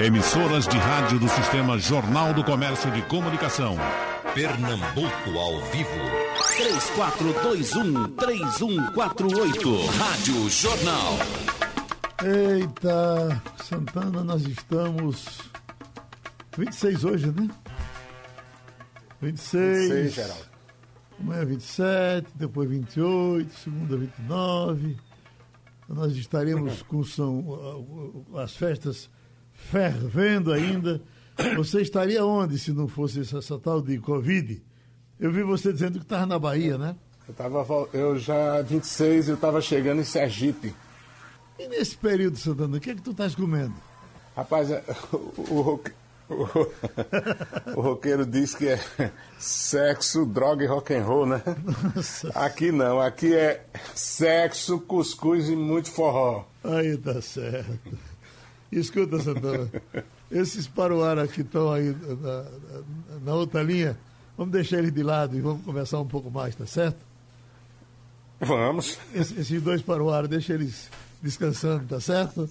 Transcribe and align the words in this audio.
Emissoras 0.00 0.66
de 0.66 0.76
rádio 0.76 1.18
do 1.18 1.28
Sistema 1.28 1.78
Jornal 1.78 2.34
do 2.34 2.42
Comércio 2.42 2.90
de 2.90 3.02
Comunicação. 3.02 3.76
Pernambuco 4.34 5.38
ao 5.38 5.60
vivo. 5.66 5.90
3421-3148. 8.16 9.86
Rádio 9.98 10.50
Jornal. 10.50 11.18
Eita, 12.24 13.42
Santana, 13.62 14.24
nós 14.24 14.42
estamos. 14.42 15.38
26 16.56 17.04
hoje, 17.04 17.26
né? 17.28 17.48
26. 19.20 19.78
26, 19.88 20.14
Geraldo. 20.14 20.52
Amanhã 21.20 21.44
27, 21.44 22.28
depois 22.34 22.68
28, 22.68 23.54
segunda 23.54 23.96
29. 23.96 24.96
Nós 25.88 26.16
estaremos 26.16 26.82
com 26.88 27.04
são, 27.04 28.24
as 28.36 28.56
festas 28.56 29.08
fervendo 29.70 30.52
ainda. 30.52 31.00
Você 31.56 31.80
estaria 31.80 32.24
onde 32.24 32.58
se 32.58 32.72
não 32.72 32.86
fosse 32.88 33.20
essa, 33.20 33.38
essa 33.38 33.58
tal 33.58 33.80
de 33.80 33.98
Covid? 33.98 34.62
Eu 35.18 35.32
vi 35.32 35.42
você 35.42 35.72
dizendo 35.72 35.98
que 35.98 36.04
estava 36.04 36.26
na 36.26 36.38
Bahia, 36.38 36.76
né? 36.76 36.96
Eu, 37.28 37.34
tava, 37.34 37.88
eu 37.92 38.18
já, 38.18 38.60
26, 38.62 39.28
eu 39.28 39.34
estava 39.36 39.60
chegando 39.60 40.00
em 40.00 40.04
Sergipe. 40.04 40.74
E 41.58 41.68
nesse 41.68 41.96
período, 41.96 42.36
Santana, 42.36 42.76
o 42.76 42.80
que 42.80 42.90
é 42.90 42.94
que 42.94 43.02
tu 43.02 43.12
estás 43.12 43.34
comendo? 43.34 43.74
Rapaz, 44.36 44.70
é, 44.70 44.82
o, 45.12 45.16
o, 45.54 45.80
o, 46.28 46.68
o 47.76 47.80
roqueiro 47.80 48.26
diz 48.26 48.54
que 48.54 48.68
é 48.68 48.80
sexo, 49.38 50.26
droga 50.26 50.64
e 50.64 50.66
rock 50.66 50.94
and 50.94 51.04
roll, 51.04 51.26
né? 51.26 51.42
Nossa. 51.94 52.28
Aqui 52.30 52.72
não, 52.72 53.00
aqui 53.00 53.34
é 53.34 53.64
sexo, 53.94 54.80
cuscuz 54.80 55.48
e 55.48 55.56
muito 55.56 55.90
forró. 55.90 56.44
Aí 56.64 56.96
tá 56.96 57.20
certo. 57.22 58.11
Escuta, 58.72 59.20
Santana, 59.20 59.70
esses 60.30 60.66
paruara 60.66 61.28
que 61.28 61.42
estão 61.42 61.70
aí 61.70 61.94
na, 62.20 62.44
na, 63.22 63.34
outra 63.34 63.62
linha, 63.62 63.98
vamos 64.36 64.52
deixar 64.52 64.78
eles 64.78 64.92
de 64.92 65.02
lado 65.02 65.36
e 65.36 65.42
vamos 65.42 65.62
conversar 65.62 66.00
um 66.00 66.08
pouco 66.08 66.30
mais, 66.30 66.54
tá 66.54 66.66
certo? 66.66 67.04
Vamos. 68.40 68.98
Esse, 69.14 69.38
esses 69.38 69.62
dois 69.62 69.82
paruara, 69.82 70.26
deixa 70.26 70.54
eles 70.54 70.90
descansando, 71.22 71.84
tá 71.86 72.00
certo? 72.00 72.48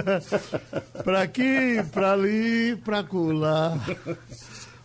pra 1.04 1.22
aqui, 1.22 1.82
pra 1.92 2.12
ali, 2.14 2.74
pra 2.76 3.04
colar. 3.04 3.78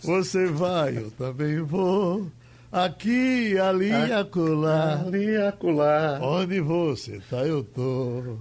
Você 0.02 0.48
vai, 0.48 0.98
eu 0.98 1.10
também 1.12 1.62
vou. 1.62 2.28
Aqui, 2.70 3.58
ali, 3.58 3.92
acolá. 3.92 5.00
Ali, 5.00 5.38
acolá. 5.38 6.20
Onde 6.22 6.60
você 6.60 7.22
tá, 7.30 7.46
eu 7.46 7.64
tô. 7.64 8.38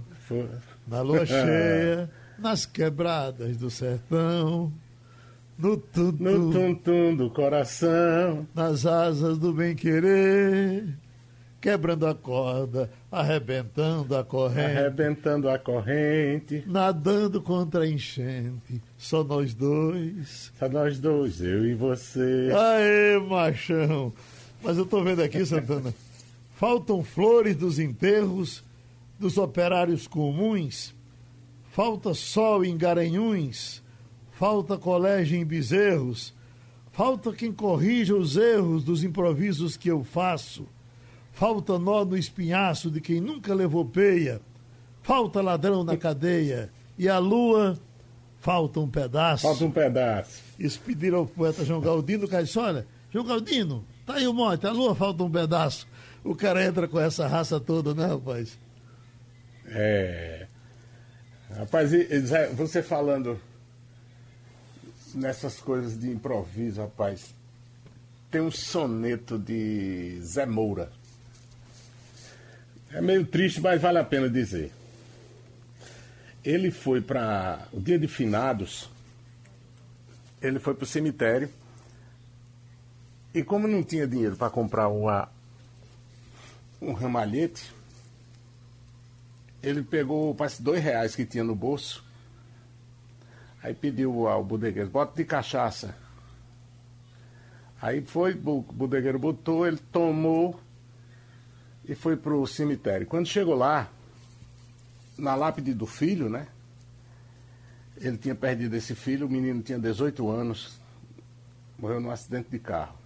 Na 0.87 1.01
lua 1.01 1.25
cheia, 1.25 2.09
nas 2.37 2.65
quebradas 2.65 3.57
do 3.57 3.69
sertão. 3.69 4.71
No 5.57 5.77
tum, 5.77 6.11
-tum, 6.11 6.19
no 6.19 6.51
tum, 6.51 6.75
tum 6.75 7.15
do 7.15 7.29
coração. 7.29 8.47
Nas 8.55 8.85
asas 8.85 9.37
do 9.37 9.53
bem-querer 9.53 10.97
quebrando 11.63 12.05
a 12.05 12.13
corda, 12.13 12.89
arrebentando 13.09 14.17
a 14.17 14.21
corrente. 14.21 14.77
Arrebentando 14.77 15.49
a 15.49 15.57
corrente. 15.57 16.61
Nadando 16.67 17.41
contra 17.41 17.83
a 17.83 17.87
enchente. 17.87 18.81
Só 18.97 19.23
nós 19.23 19.53
dois. 19.53 20.51
Só 20.59 20.67
nós 20.67 20.99
dois, 20.99 21.39
eu 21.39 21.65
e 21.65 21.73
você. 21.73 22.51
Aê, 22.53 23.17
machão. 23.17 24.11
Mas 24.61 24.77
eu 24.77 24.85
tô 24.85 25.01
vendo 25.01 25.21
aqui, 25.21 25.45
Santana. 25.45 25.93
Faltam 26.57 27.01
flores 27.01 27.55
dos 27.55 27.79
enterros 27.79 28.61
dos 29.23 29.37
operários 29.37 30.07
comuns. 30.07 30.93
Falta 31.71 32.13
sol 32.13 32.63
em 32.63 32.77
Garanhuns. 32.77 33.81
Falta 34.31 34.77
colégio 34.77 35.37
em 35.37 35.45
Bezerros. 35.45 36.33
Falta 36.91 37.33
quem 37.33 37.51
corrija 37.51 38.15
os 38.15 38.37
erros 38.37 38.83
dos 38.83 39.03
improvisos 39.03 39.75
que 39.75 39.89
eu 39.89 40.03
faço 40.03 40.67
falta 41.33 41.77
nó 41.79 42.05
no 42.05 42.15
espinhaço 42.15 42.89
de 42.89 43.01
quem 43.01 43.19
nunca 43.19 43.53
levou 43.53 43.83
peia, 43.83 44.39
falta 45.01 45.41
ladrão 45.41 45.83
na 45.83 45.97
cadeia, 45.97 46.69
e 46.97 47.09
a 47.09 47.17
lua 47.17 47.77
falta 48.39 48.79
um 48.79 48.87
pedaço. 48.87 49.41
Falta 49.43 49.65
um 49.65 49.71
pedaço. 49.71 50.41
Isso 50.57 50.79
pediram 50.79 51.19
ao 51.19 51.25
poeta 51.25 51.65
João 51.65 51.81
Galdino, 51.81 52.27
cara 52.27 52.43
disse, 52.43 52.59
olha, 52.59 52.87
João 53.11 53.25
Galdino, 53.25 53.83
tá 54.05 54.15
aí 54.15 54.27
o 54.27 54.33
monte, 54.33 54.65
a 54.67 54.71
lua 54.71 54.95
falta 54.95 55.23
um 55.23 55.31
pedaço. 55.31 55.87
O 56.23 56.35
cara 56.35 56.63
entra 56.63 56.87
com 56.87 56.99
essa 56.99 57.27
raça 57.27 57.59
toda, 57.59 57.93
né, 57.93 58.05
rapaz? 58.05 58.57
É. 59.67 60.47
Rapaz, 61.55 61.91
você 62.55 62.81
falando 62.81 63.39
nessas 65.13 65.59
coisas 65.59 65.99
de 65.99 66.09
improviso, 66.09 66.81
rapaz, 66.81 67.33
tem 68.31 68.41
um 68.41 68.49
soneto 68.49 69.37
de 69.37 70.19
Zé 70.21 70.45
Moura 70.45 70.91
é 72.93 73.01
meio 73.01 73.25
triste, 73.25 73.59
mas 73.59 73.81
vale 73.81 73.97
a 73.97 74.03
pena 74.03 74.29
dizer. 74.29 74.71
Ele 76.43 76.69
foi 76.69 77.01
para 77.01 77.67
o 77.73 77.79
dia 77.79 77.97
de 77.97 78.07
finados, 78.07 78.87
ele 80.39 80.59
foi 80.59 80.75
para 80.75 80.83
o 80.83 80.87
cemitério 80.87 81.49
e 83.33 83.43
como 83.43 83.67
não 83.67 83.81
tinha 83.81 84.05
dinheiro 84.05 84.35
para 84.35 84.51
comprar 84.51 84.89
uma, 84.89 85.27
um 86.79 86.93
ramalhete, 86.93 87.73
ele 89.63 89.81
pegou, 89.81 90.35
parece, 90.35 90.61
dois 90.61 90.83
reais 90.83 91.15
que 91.15 91.25
tinha 91.25 91.43
no 91.43 91.55
bolso. 91.55 92.03
Aí 93.63 93.73
pediu 93.73 94.27
ao 94.27 94.43
bodegueiro, 94.43 94.89
bota 94.89 95.15
de 95.15 95.23
cachaça. 95.23 95.95
Aí 97.81 98.01
foi, 98.01 98.33
o 98.33 98.61
bodegueiro 98.61 99.17
botou, 99.17 99.65
ele 99.65 99.77
tomou 99.91 100.59
e 101.85 101.95
foi 101.95 102.17
pro 102.17 102.45
cemitério. 102.45 103.07
Quando 103.07 103.25
chegou 103.25 103.55
lá, 103.55 103.89
na 105.17 105.35
lápide 105.35 105.73
do 105.73 105.85
filho, 105.85 106.29
né? 106.29 106.47
Ele 107.97 108.17
tinha 108.17 108.35
perdido 108.35 108.75
esse 108.75 108.95
filho, 108.95 109.27
o 109.27 109.29
menino 109.29 109.61
tinha 109.61 109.79
18 109.79 110.29
anos, 110.29 110.79
morreu 111.77 112.01
num 112.01 112.09
acidente 112.09 112.49
de 112.49 112.59
carro. 112.59 112.97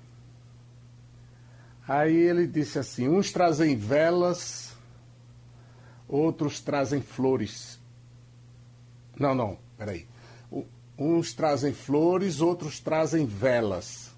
Aí 1.87 2.15
ele 2.15 2.47
disse 2.47 2.79
assim: 2.79 3.07
uns 3.07 3.31
trazem 3.31 3.75
velas, 3.75 4.66
outros 6.07 6.59
trazem 6.61 7.01
flores. 7.01 7.79
Não, 9.19 9.33
não, 9.35 9.57
peraí. 9.77 10.07
Uns 10.97 11.33
trazem 11.33 11.73
flores, 11.73 12.41
outros 12.41 12.79
trazem 12.79 13.25
velas. 13.25 14.11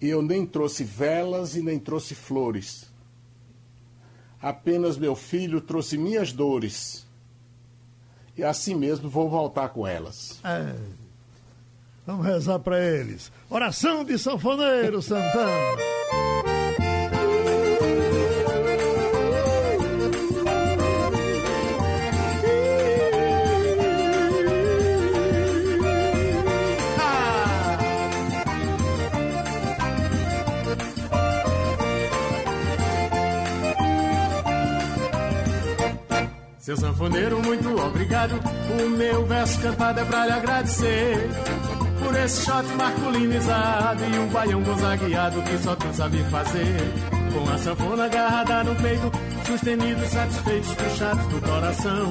E 0.00 0.08
eu 0.08 0.22
nem 0.22 0.44
trouxe 0.46 0.84
velas 0.84 1.56
e 1.56 1.62
nem 1.62 1.78
trouxe 1.78 2.14
flores. 2.14 2.92
Apenas 4.40 4.96
meu 4.96 5.16
filho 5.16 5.60
trouxe 5.60 5.96
minhas 5.96 6.32
dores. 6.32 7.06
E 8.36 8.44
assim 8.44 8.74
mesmo 8.74 9.08
vou 9.08 9.30
voltar 9.30 9.70
com 9.70 9.86
elas. 9.86 10.38
É. 10.44 10.76
Vamos 12.06 12.24
rezar 12.24 12.58
para 12.60 12.78
eles. 12.80 13.32
Oração 13.50 14.04
de 14.04 14.18
sanfoneiro 14.18 15.02
Santana. 15.02 15.95
Seu 36.76 36.88
sanfoneiro, 36.88 37.40
muito 37.42 37.74
obrigado. 37.82 38.38
O 38.78 38.88
meu 38.90 39.26
verso 39.26 39.60
cantado 39.60 40.00
é 40.00 40.04
pra 40.04 40.26
lhe 40.26 40.32
agradecer. 40.32 41.30
Por 42.04 42.14
esse 42.14 42.44
shot 42.44 42.66
masculinizado 42.74 44.04
e 44.04 44.18
um 44.18 44.28
baião 44.28 44.62
gonzagueado 44.62 45.42
que 45.42 45.58
só 45.58 45.74
tu 45.74 45.86
sabe 45.94 46.22
fazer. 46.24 46.92
Com 47.32 47.50
a 47.50 47.58
sanfona 47.58 48.04
agarrada 48.04 48.64
no 48.64 48.74
peito, 48.76 49.10
sustenidos, 49.46 50.08
satisfeitos, 50.08 50.74
puxados 50.74 51.26
do 51.26 51.40
coração. 51.40 52.10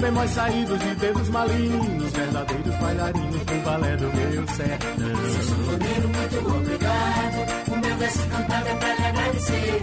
Bemóis 0.00 0.30
saídos 0.30 0.78
de 0.78 0.94
dedos 0.96 1.28
malignos, 1.30 2.12
verdadeiros 2.12 2.76
bailarinos 2.76 3.40
do 3.40 3.64
balé 3.64 3.96
do 3.96 4.06
meu 4.14 4.48
sertão. 4.48 5.30
Seu 5.32 5.42
sanfoneiro, 5.42 6.08
muito 6.08 6.56
obrigado. 6.56 7.72
O 7.72 7.76
meu 7.76 7.96
verso 7.96 8.28
cantado 8.28 8.68
é 8.68 8.74
pra 8.74 8.94
lhe 8.94 9.06
agradecer. 9.06 9.80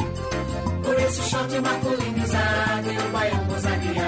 Por 0.84 1.00
esse 1.00 1.22
shot 1.30 1.60
masculinizado 1.62 2.92
e 2.92 2.98
o 2.98 3.12
baião 3.12 3.46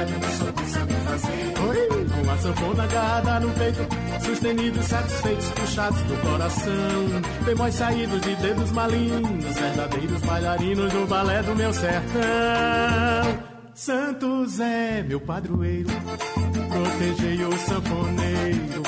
tu 0.06 0.65
sabe 0.68 0.94
fazer. 0.94 1.53
Oi, 1.69 2.06
com 2.06 2.31
a 2.31 2.38
sanfona 2.38 2.83
agarrada 2.83 3.39
no 3.39 3.53
peito, 3.53 3.88
sustenidos, 4.25 4.86
satisfeitos, 4.86 5.51
puxados 5.51 6.01
do 6.01 6.21
coração. 6.21 7.21
Bemóis 7.45 7.75
saídos 7.75 8.21
de 8.21 8.36
dedos 8.36 8.71
malignos, 8.71 9.56
verdadeiros 9.56 10.21
bailarinos 10.21 10.94
do 10.94 11.07
balé 11.07 11.44
do 11.44 11.56
meu 11.56 11.74
sertão. 11.74 13.51
Santo 13.74 14.45
Zé, 14.48 15.03
meu 15.07 15.19
padroeiro, 15.19 15.89
protegei 16.69 17.44
o 17.45 17.51
sanfoneiro, 17.57 18.83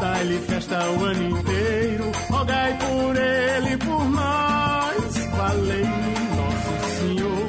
dá-lhe 0.00 0.38
festa 0.38 0.90
o 0.90 1.04
ano 1.04 1.38
inteiro, 1.38 2.12
rogai 2.28 2.76
por 2.78 3.16
ele 3.16 3.76
por 3.78 4.04
nós, 4.10 5.16
valei 5.36 5.84
nosso 6.36 6.98
Senhor, 6.98 7.46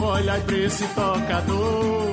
olhai 0.00 0.40
pra 0.40 0.56
esse 0.56 0.86
tocador, 0.88 2.12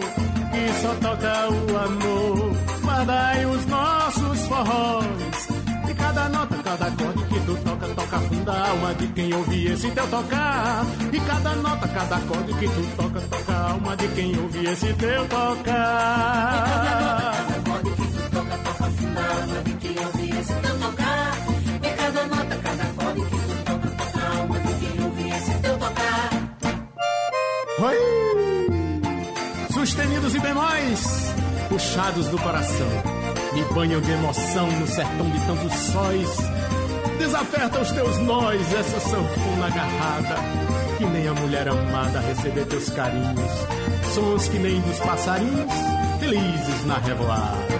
só 0.73 0.93
toca 0.95 1.49
o 1.49 1.77
amor, 1.77 2.51
guardai 2.81 3.45
os 3.45 3.65
nossos 3.65 4.39
forróis, 4.47 5.47
e 5.89 5.93
cada 5.93 6.29
nota, 6.29 6.55
cada 6.63 6.85
acorde 6.85 7.23
que 7.23 7.39
tu 7.41 7.55
toca, 7.63 7.87
toca 7.87 8.19
funda 8.19 8.51
a 8.51 8.69
alma 8.69 8.93
de 8.93 9.07
quem 9.07 9.33
ouve 9.33 9.67
esse 9.67 9.91
teu 9.91 10.07
tocar. 10.07 10.85
E 11.11 11.19
cada 11.19 11.55
nota, 11.55 11.87
cada 11.87 12.15
acorde 12.15 12.53
que 12.53 12.67
tu 12.67 12.95
toca, 12.95 13.21
toca 13.21 13.53
a 13.53 13.71
alma 13.71 13.97
de 13.97 14.07
quem 14.09 14.39
ouve 14.39 14.65
esse 14.67 14.93
teu 14.93 15.27
tocar. 15.27 16.53
E 16.53 16.69
cada 16.69 16.99
nota, 16.99 17.31
cada 17.31 17.55
acorde 17.57 17.91
que 17.91 18.01
tu 18.01 18.29
toca, 18.31 18.57
toca 18.57 18.83
funda 18.91 19.21
a 19.21 19.41
alma 19.41 19.63
de 19.63 19.73
quem 19.73 20.05
ouve 20.05 20.39
esse 20.39 20.53
teu 20.53 20.79
tocar. 20.79 21.38
Puxados 31.69 32.27
do 32.27 32.37
coração 32.39 33.19
me 33.53 33.63
banham 33.73 33.99
de 33.99 34.11
emoção 34.11 34.67
no 34.71 34.87
sertão 34.87 35.29
de 35.29 35.39
tantos 35.45 35.73
sóis. 35.73 36.29
Desaperta 37.17 37.79
os 37.81 37.91
teus 37.91 38.17
nós, 38.19 38.73
essa 38.73 38.99
sanfona 38.99 39.67
agarrada, 39.67 40.35
que 40.97 41.05
nem 41.05 41.27
a 41.27 41.33
mulher 41.33 41.67
amada 41.67 42.19
receber 42.21 42.65
teus 42.65 42.89
carinhos. 42.89 43.51
Sons 44.13 44.47
que 44.47 44.59
nem 44.59 44.79
dos 44.81 44.99
passarinhos, 44.99 45.73
felizes 46.19 46.85
na 46.85 46.97
revoada. 46.99 47.79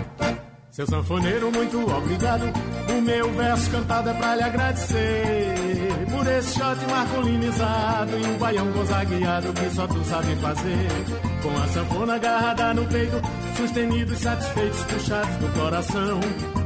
Seu 0.71 0.87
sanfoneiro, 0.87 1.51
muito 1.51 1.79
obrigado. 1.91 2.43
O 2.89 3.01
meu 3.01 3.31
verso 3.33 3.69
cantado 3.69 4.09
é 4.09 4.13
pra 4.13 4.35
lhe 4.35 4.43
agradecer. 4.43 5.68
Por 6.19 6.27
esse 6.27 6.53
shot 6.59 6.85
marcolinizado 6.91 8.19
e 8.19 8.25
um 8.25 8.37
baião 8.37 8.69
gonzagueado 8.73 9.53
que 9.53 9.69
só 9.69 9.87
tu 9.87 10.03
sabe 10.03 10.35
fazer. 10.35 10.87
Com 11.41 11.57
a 11.57 11.67
sanfona 11.67 12.15
agarrada 12.15 12.73
no 12.73 12.85
peito, 12.87 13.21
sustenidos, 13.55 14.19
satisfeitos, 14.19 14.83
puxados 14.83 15.35
do 15.37 15.47
coração. 15.57 16.19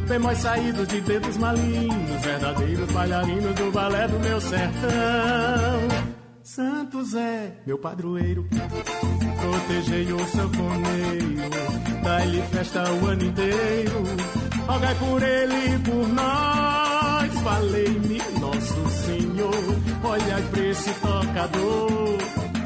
Bemóis 0.08 0.40
saídos 0.40 0.88
de 0.88 1.02
dedos 1.02 1.38
malignos, 1.38 2.22
verdadeiros 2.24 2.92
bailarinos 2.92 3.54
do 3.54 3.72
balé 3.72 4.08
do 4.08 4.20
meu 4.22 4.42
sertão. 4.42 6.14
Santo 6.42 7.04
Zé, 7.06 7.54
meu 7.68 7.78
padroeiro, 7.78 8.48
protegei 9.40 10.12
o 10.12 10.20
sanfoneiro, 10.30 11.50
dá-lhe 12.04 12.42
festa 12.52 12.92
o 12.92 13.06
ano 13.06 13.24
inteiro, 13.24 14.04
rogai 14.68 14.96
por 14.96 15.22
ele 15.22 15.76
e 15.76 15.80
por 15.80 16.08
nós, 16.10 16.83
valei-me 17.44 18.22
nosso 18.40 18.90
Senhor, 19.06 19.76
olhai 20.04 20.42
pra 20.44 20.62
esse 20.66 20.92
tocador, 20.94 22.18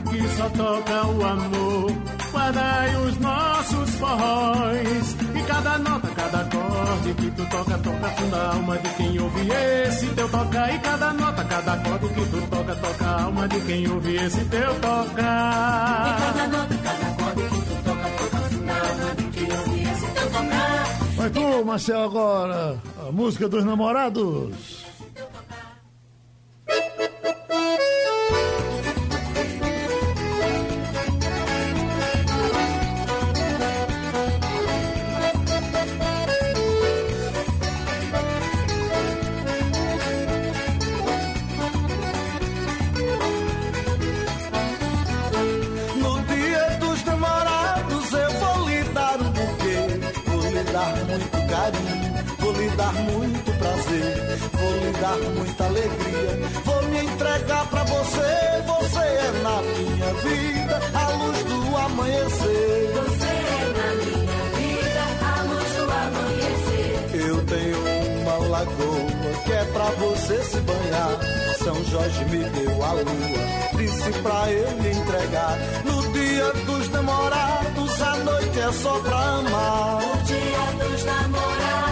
que 0.10 0.28
só 0.38 0.50
toca 0.50 1.08
o 1.08 1.26
amor, 1.26 1.92
guardai 2.32 2.96
os 3.08 3.18
nossos 3.20 3.90
forróis, 3.96 5.16
e 5.36 5.42
cada 5.48 5.78
nota, 5.80 6.08
cada 6.16 6.42
acorde 6.42 7.14
que 7.16 7.32
tu 7.32 7.46
toca, 7.50 7.78
toca 7.80 8.08
funda 8.10 8.38
a 8.38 8.54
alma 8.54 8.78
de 8.78 8.90
quem 8.90 9.20
ouve 9.20 9.50
esse 9.86 10.08
teu 10.08 10.30
tocar, 10.30 10.76
e 10.76 10.80
cada 10.80 11.14
nota, 11.14 11.44
cada 11.44 11.74
acorde 11.74 12.08
que 12.10 12.26
tu 12.26 12.48
toca, 12.50 12.76
toca 12.76 13.06
a 13.06 13.24
alma 13.24 13.48
de 13.48 13.60
quem 13.62 13.92
ouve 13.92 14.16
esse 14.16 14.46
teu 14.46 14.72
E 14.72 14.80
tocar. 14.80 16.18
cada 16.20 16.48
nota, 16.48 16.77
tu, 21.30 21.66
Marcel, 21.66 22.04
agora. 22.04 22.78
A 23.08 23.12
música 23.12 23.48
dos 23.48 23.64
namorados. 23.66 24.87
Prazer, 53.98 54.38
vou 54.54 54.72
lhe 54.78 54.92
dar 55.00 55.18
muita 55.18 55.64
alegria, 55.66 56.40
vou 56.64 56.84
me 56.84 57.04
entregar 57.04 57.66
pra 57.68 57.84
você, 57.84 58.64
você 58.66 59.00
é 59.00 59.32
na 59.44 59.62
minha 59.62 60.14
vida 60.14 60.82
a 60.94 61.10
luz 61.12 61.44
do 61.44 61.78
amanhecer. 61.78 62.92
Você 62.94 63.28
é 63.28 63.74
na 63.78 63.90
minha 64.06 64.42
vida 64.56 65.04
a 65.26 65.44
luz 65.44 65.76
do 65.76 65.84
amanhecer. 65.92 67.28
Eu 67.28 67.46
tenho 67.46 67.80
uma 68.22 68.38
lagoa 68.48 69.08
que 69.46 69.52
é 69.52 69.66
pra 69.66 69.86
você 69.86 70.44
se 70.44 70.58
banhar. 70.62 71.20
São 71.64 71.84
Jorge 71.86 72.26
me 72.26 72.44
deu 72.50 72.84
a 72.84 72.92
lua, 72.94 73.78
disse 73.78 74.12
pra 74.22 74.52
eu 74.52 74.82
lhe 74.82 74.92
entregar. 74.92 75.58
No 75.84 76.14
dia 76.14 76.54
dos 76.66 76.90
namorados, 76.90 78.02
a 78.02 78.16
noite 78.18 78.60
é 78.60 78.72
só 78.72 79.00
pra 79.00 79.18
amar. 79.18 79.98
O 79.98 80.24
dia 80.24 80.86
dos 80.86 81.04
namorados, 81.04 81.87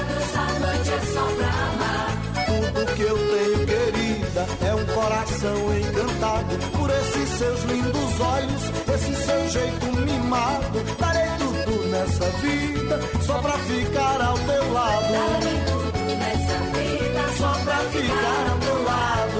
Tudo 2.45 2.85
que 2.95 3.01
eu 3.01 3.17
tenho, 3.17 3.65
querida, 3.65 4.47
é 4.61 4.75
um 4.75 4.85
coração 4.93 5.77
encantado 5.77 6.57
por 6.77 6.89
esses 6.89 7.29
seus 7.37 7.63
lindos 7.63 8.19
olhos, 8.19 8.63
esse 8.93 9.15
seu 9.25 9.49
jeito 9.49 9.85
mimado. 10.05 10.79
Darei 10.99 11.29
tudo 11.37 11.87
nessa 11.89 12.25
vida 12.41 12.99
só 13.25 13.37
pra 13.39 13.53
ficar 13.53 14.21
ao 14.21 14.37
teu 14.37 14.73
lado. 14.73 15.11
Darei 15.11 15.59
tudo 15.65 15.99
nessa 16.17 16.57
vida 16.75 17.21
Só 17.37 17.51
pra 17.63 17.77
ficar 17.89 18.49
ao 18.51 18.57
teu 18.59 18.83
lado. 18.83 19.39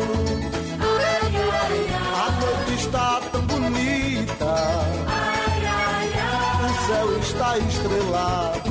A 2.16 2.32
noite 2.42 2.74
está 2.84 3.22
tão 3.32 3.42
bonita, 3.42 4.46
o 6.64 6.88
céu 6.88 7.20
está 7.20 7.58
estrelado. 7.58 8.65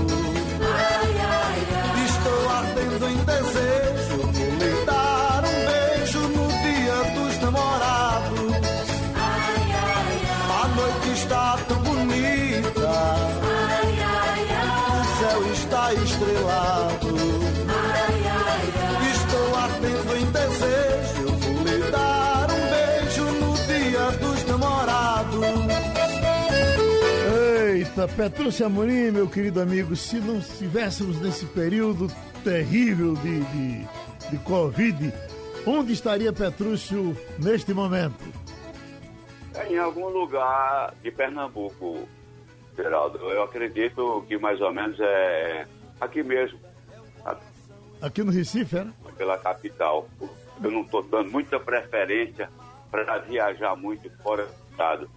Eita, 28.05 28.09
Petrúcia 28.09 28.67
Amorim, 28.67 29.11
meu 29.11 29.29
querido 29.29 29.61
amigo, 29.61 29.97
se 29.97 30.21
não 30.21 30.39
estivéssemos 30.39 31.21
nesse 31.21 31.47
período 31.47 32.09
terrível 32.43 33.15
de, 33.15 33.41
de, 33.41 33.87
de 34.31 34.39
Covid, 34.45 35.13
onde 35.67 35.93
estaria 35.93 36.33
Petrúcio 36.33 37.17
neste 37.39 37.73
momento? 37.73 38.23
Em 39.69 39.79
algum 39.79 40.09
lugar 40.09 40.93
de 41.03 41.11
Pernambuco, 41.11 42.07
Geraldo. 42.77 43.19
Eu 43.19 43.43
acredito 43.43 44.25
que 44.29 44.37
mais 44.37 44.61
ou 44.61 44.73
menos 44.73 44.99
é 45.01 45.67
aqui 46.01 46.23
mesmo, 46.23 46.59
Aqui 48.03 48.23
no 48.23 48.31
Recife, 48.31 48.77
era? 48.77 48.93
pela 49.17 49.39
capital. 49.39 50.07
Eu 50.63 50.71
não 50.71 50.83
estou 50.83 51.03
dando 51.03 51.31
muita 51.31 51.59
preferência 51.59 52.51
para 52.91 53.19
viajar 53.21 53.75
muito 53.77 54.11
fora 54.23 54.45
do 54.45 54.53
estado. 54.71 55.11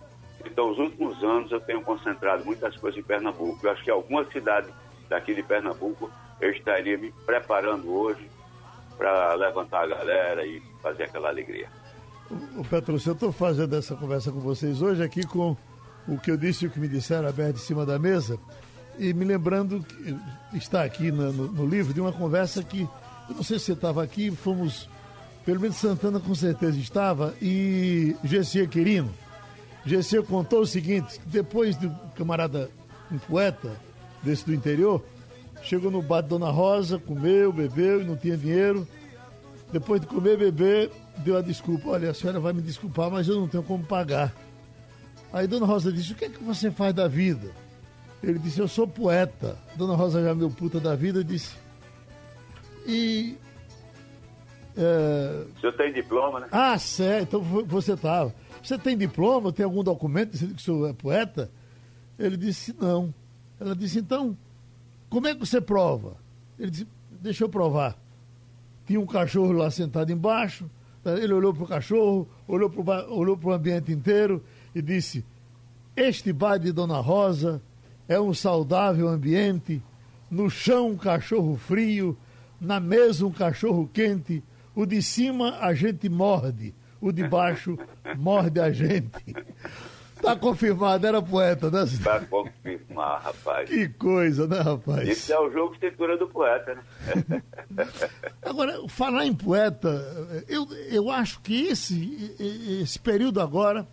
Então, 0.46 0.72
os 0.72 0.78
últimos 0.78 1.22
anos 1.24 1.52
eu 1.52 1.60
tenho 1.60 1.82
concentrado 1.82 2.44
muitas 2.46 2.76
coisas 2.78 3.00
em 3.00 3.04
Pernambuco. 3.04 3.60
Eu 3.66 3.72
acho 3.72 3.84
que 3.84 3.92
alguma 3.92 4.24
cidade 4.32 4.68
daqui 5.10 5.34
de 5.36 5.44
Pernambuco 5.44 6.10
eu 6.40 6.52
estaria 6.52 6.98
me 6.98 7.12
preparando 7.26 7.90
hoje 7.92 8.30
para 8.98 9.34
levantar 9.36 9.84
a 9.84 9.88
galera 9.88 10.46
e 10.46 10.62
fazer 10.82 11.04
aquela 11.04 11.30
alegria. 11.30 11.68
O 12.58 12.64
Petrúcio, 12.64 13.10
eu 13.12 13.14
estou 13.14 13.32
fazendo 13.32 13.76
essa 13.76 13.96
conversa 13.96 14.32
com 14.32 14.40
vocês 14.40 14.82
hoje 14.82 15.02
aqui 15.04 15.26
com 15.26 15.56
o 16.08 16.18
que 16.20 16.32
eu 16.32 16.38
disse 16.38 16.66
e 16.66 16.68
o 16.68 16.72
que 16.72 16.80
me 16.80 16.88
disseram 16.88 17.28
aberto 17.28 17.56
em 17.56 17.60
cima 17.60 17.86
da 17.86 17.98
mesa 18.00 18.38
e 19.00 19.14
me 19.14 19.24
lembrando 19.26 19.82
que 19.84 20.58
está 20.58 20.84
aqui 20.84 21.12
no, 21.12 21.32
no- 21.32 21.48
no 21.52 21.66
livro 21.66 21.94
de 21.94 22.02
uma 22.02 22.12
conversa 22.12 22.64
que, 22.64 22.82
eu 23.30 23.36
não 23.36 23.44
sei 23.44 23.60
se 23.60 23.66
você 23.66 23.74
estava 23.74 24.04
aqui, 24.04 24.32
fomos, 24.32 24.90
pelo 25.46 25.60
menos 25.60 25.78
Santana 25.78 26.20
com 26.20 26.34
certeza 26.34 26.78
estava, 26.80 27.34
e 27.42 28.16
Gessia 28.24 28.66
Quirino. 28.68 29.14
GC 29.88 30.22
contou 30.24 30.62
o 30.62 30.68
seguinte: 30.68 31.20
depois 31.26 31.76
do 31.76 31.90
camarada, 32.16 32.70
um 33.12 33.18
poeta 33.18 33.72
desse 34.22 34.46
do 34.46 34.54
interior, 34.54 35.04
chegou 35.64 35.90
no 35.90 36.02
bar 36.02 36.22
de 36.22 36.30
Dona 36.30 36.50
Rosa, 36.50 37.00
comeu, 37.00 37.52
bebeu 37.52 38.02
e 38.02 38.04
não 38.04 38.16
tinha 38.16 38.38
dinheiro. 38.38 38.88
Depois 39.72 40.00
de 40.00 40.08
comer 40.08 40.34
e 40.34 40.52
beber, 40.52 40.92
deu 41.18 41.38
a 41.38 41.42
desculpa: 41.42 41.90
olha, 41.90 42.12
a 42.12 42.14
senhora 42.14 42.40
vai 42.40 42.54
me 42.54 42.62
desculpar, 42.62 43.10
mas 43.10 43.28
eu 43.28 43.40
não 43.40 43.48
tenho 43.48 43.64
como 43.64 43.84
pagar. 43.84 44.34
Aí 45.32 45.48
Dona 45.48 45.66
Rosa 45.66 45.92
disse: 45.92 46.12
o 46.12 46.16
que 46.16 46.26
é 46.26 46.30
que 46.30 46.44
você 46.44 46.70
faz 46.70 46.94
da 46.94 47.08
vida? 47.08 47.52
Ele 48.22 48.40
disse: 48.40 48.60
eu 48.60 48.68
sou 48.68 48.88
poeta. 48.88 49.58
Dona 49.76 49.96
Rosa 49.96 50.24
já 50.24 50.34
meu 50.36 50.50
puta 50.50 50.80
da 50.80 50.96
vida 50.96 51.24
disse: 51.24 51.56
e. 52.86 53.38
É... 54.76 55.44
O 55.56 55.60
senhor 55.60 55.74
tem 55.74 55.92
diploma, 55.92 56.40
né? 56.40 56.48
Ah, 56.52 56.78
certo. 56.78 57.38
Então 57.38 57.42
você 57.66 57.94
estava. 57.94 58.34
Você 58.68 58.78
tem 58.78 58.98
diploma? 58.98 59.54
Tem 59.54 59.64
algum 59.64 59.82
documento 59.82 60.32
dizendo 60.32 60.54
que 60.54 60.62
o 60.62 60.66
senhor 60.66 60.90
é 60.90 60.94
poeta? 60.94 61.50
Ele 62.20 62.36
disse: 62.36 62.76
não. 62.78 63.14
Ela 63.58 63.74
disse: 63.74 64.00
então, 64.00 64.38
como 65.10 65.26
é 65.26 65.34
que 65.34 65.40
você 65.40 65.62
prova? 65.62 66.18
Ele 66.60 66.70
disse: 66.70 66.88
deixa 67.22 67.46
eu 67.46 67.50
provar. 67.50 67.98
Tinha 68.86 69.00
um 69.00 69.06
cachorro 69.06 69.54
lá 69.54 69.72
sentado 69.72 70.12
embaixo. 70.12 70.70
Ele 71.06 71.32
olhou 71.32 71.54
para 71.54 71.64
o 71.64 71.68
cachorro, 71.68 72.28
olhou 72.46 72.70
para 72.70 73.08
olhou 73.10 73.40
o 73.42 73.52
ambiente 73.54 73.94
inteiro 73.94 74.44
e 74.76 74.82
disse: 74.82 75.24
Este 75.96 76.34
bar 76.34 76.58
de 76.58 76.74
Dona 76.74 77.00
Rosa 77.00 77.62
é 78.06 78.20
um 78.20 78.34
saudável 78.34 79.08
ambiente. 79.08 79.82
No 80.30 80.50
chão, 80.50 80.90
um 80.90 80.98
cachorro 80.98 81.56
frio. 81.56 82.18
Na 82.60 82.82
mesa, 82.82 83.26
um 83.26 83.32
cachorro 83.32 83.90
quente. 83.94 84.44
O 84.76 84.86
de 84.86 85.02
cima, 85.02 85.58
a 85.62 85.74
gente 85.74 86.10
morde. 86.10 86.74
O 87.00 87.12
de 87.12 87.28
baixo, 87.28 87.78
morde 88.18 88.60
a 88.60 88.72
gente. 88.72 89.36
Tá 90.22 90.36
confirmado, 90.36 91.06
era 91.06 91.22
poeta, 91.22 91.70
né? 91.70 91.86
Tá 92.04 92.20
confirmado, 92.22 93.24
rapaz. 93.24 93.70
Que 93.70 93.88
coisa, 93.90 94.48
né, 94.48 94.60
rapaz? 94.60 95.08
Isso 95.08 95.32
é 95.32 95.40
o 95.40 95.52
jogo 95.52 95.76
de 95.76 95.90
cintura 95.90 96.18
do 96.18 96.28
poeta, 96.28 96.76
né? 96.76 97.42
agora, 98.42 98.88
falar 98.88 99.26
em 99.26 99.34
poeta, 99.34 99.88
eu, 100.48 100.68
eu 100.90 101.12
acho 101.12 101.40
que 101.42 101.68
esse, 101.68 102.36
esse 102.82 103.00
período 103.00 103.40
agora 103.40 103.88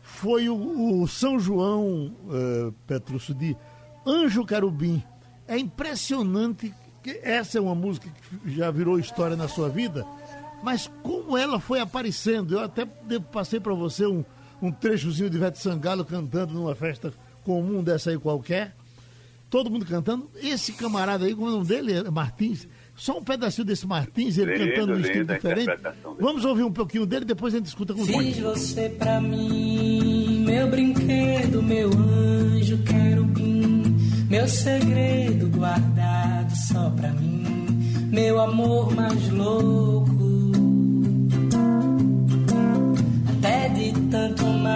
foi 0.00 0.48
o, 0.48 1.02
o 1.02 1.08
São 1.08 1.38
João, 1.38 2.14
uh, 2.26 3.34
de 3.34 3.56
Anjo 4.06 4.46
Querubim. 4.46 5.02
É 5.48 5.58
impressionante 5.58 6.72
que 7.02 7.20
essa 7.22 7.58
é 7.58 7.60
uma 7.60 7.74
música 7.74 8.08
que 8.08 8.50
já 8.50 8.70
virou 8.70 8.98
história 8.98 9.36
na 9.36 9.48
sua 9.48 9.68
vida, 9.68 10.06
mas 10.62 10.90
como 11.02 11.36
ela 11.36 11.60
foi 11.60 11.80
aparecendo. 11.80 12.54
Eu 12.54 12.60
até 12.60 12.86
passei 13.32 13.60
para 13.60 13.74
você 13.74 14.06
um, 14.06 14.24
um 14.60 14.70
trechozinho 14.70 15.30
de 15.30 15.36
Ivete 15.36 15.58
Sangalo 15.58 16.04
cantando 16.04 16.54
numa 16.54 16.74
festa 16.74 17.12
comum 17.44 17.82
dessa 17.82 18.10
aí 18.10 18.18
qualquer. 18.18 18.74
Todo 19.48 19.70
mundo 19.70 19.86
cantando. 19.86 20.28
Esse 20.42 20.72
camarada 20.72 21.24
aí, 21.24 21.34
como 21.34 21.46
é 21.46 21.50
o 21.50 21.52
nome 21.54 21.66
dele? 21.66 21.92
É 21.92 22.10
Martins. 22.10 22.66
Só 22.96 23.18
um 23.18 23.22
pedacinho 23.22 23.64
desse 23.66 23.86
Martins, 23.86 24.38
ele 24.38 24.56
lindo, 24.56 24.70
cantando 24.70 24.94
um 24.94 25.00
estilo 25.00 25.26
diferente. 25.26 25.72
Vamos 26.18 26.44
ouvir 26.46 26.62
um 26.62 26.72
pouquinho 26.72 27.04
dele, 27.04 27.26
depois 27.26 27.54
a 27.54 27.58
gente 27.58 27.66
escuta 27.66 27.92
com 27.92 28.04
Fiz 28.04 28.38
você 28.38 28.88
pra 28.88 29.20
mim, 29.20 30.44
meu 30.46 30.70
brinquedo, 30.70 31.62
meu 31.62 31.90
anjo 31.90 32.78
querubim, 32.84 33.82
meu 34.30 34.48
segredo 34.48 35.48
guardado 35.50 36.52
só 36.72 36.88
pra 36.88 37.12
mim, 37.12 38.08
meu 38.10 38.40
amor 38.40 38.94
mais 38.94 39.28
louco. 39.28 40.25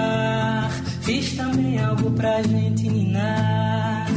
Amar, 0.00 0.70
fiz 1.02 1.34
também 1.36 1.78
algo 1.78 2.10
pra 2.12 2.42
gente 2.42 2.88
ninar, 2.88 4.08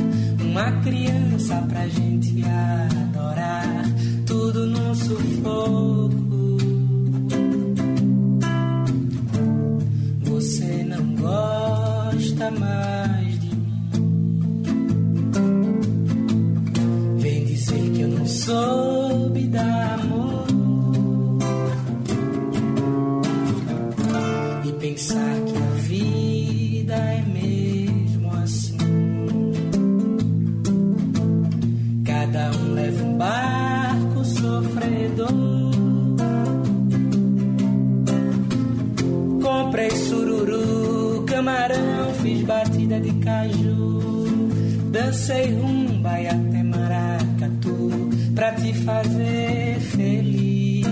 uma 0.41 0.71
criança 0.83 1.55
pra 1.69 1.87
gente 1.87 2.43
adorar 2.45 3.85
tudo 4.25 4.65
num 4.67 4.95
sufoco. 4.95 6.13
Você 10.23 10.83
não 10.83 11.15
gosta 11.15 12.51
mais 12.51 13.39
de 13.39 13.55
mim. 13.55 13.97
Vem 17.19 17.45
dizer 17.45 17.91
que 17.91 18.01
eu 18.01 18.07
não 18.09 18.25
soube 18.25 18.92
Dancei 45.13 45.53
rumba 45.53 46.19
e 46.19 46.27
até 46.27 46.63
maracatu 46.63 48.09
pra 48.33 48.51
te 48.53 48.73
fazer 48.73 49.79
feliz. 49.79 50.87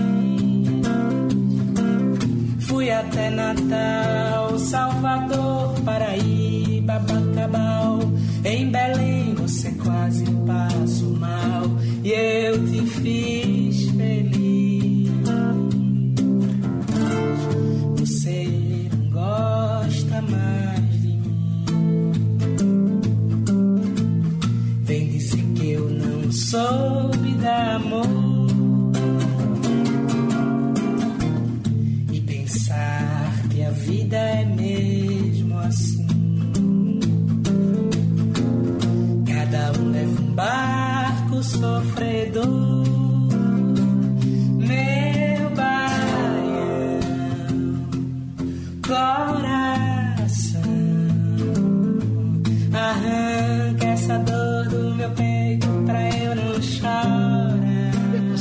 Fui 2.60 2.88
até 2.88 3.30
Natal, 3.30 4.21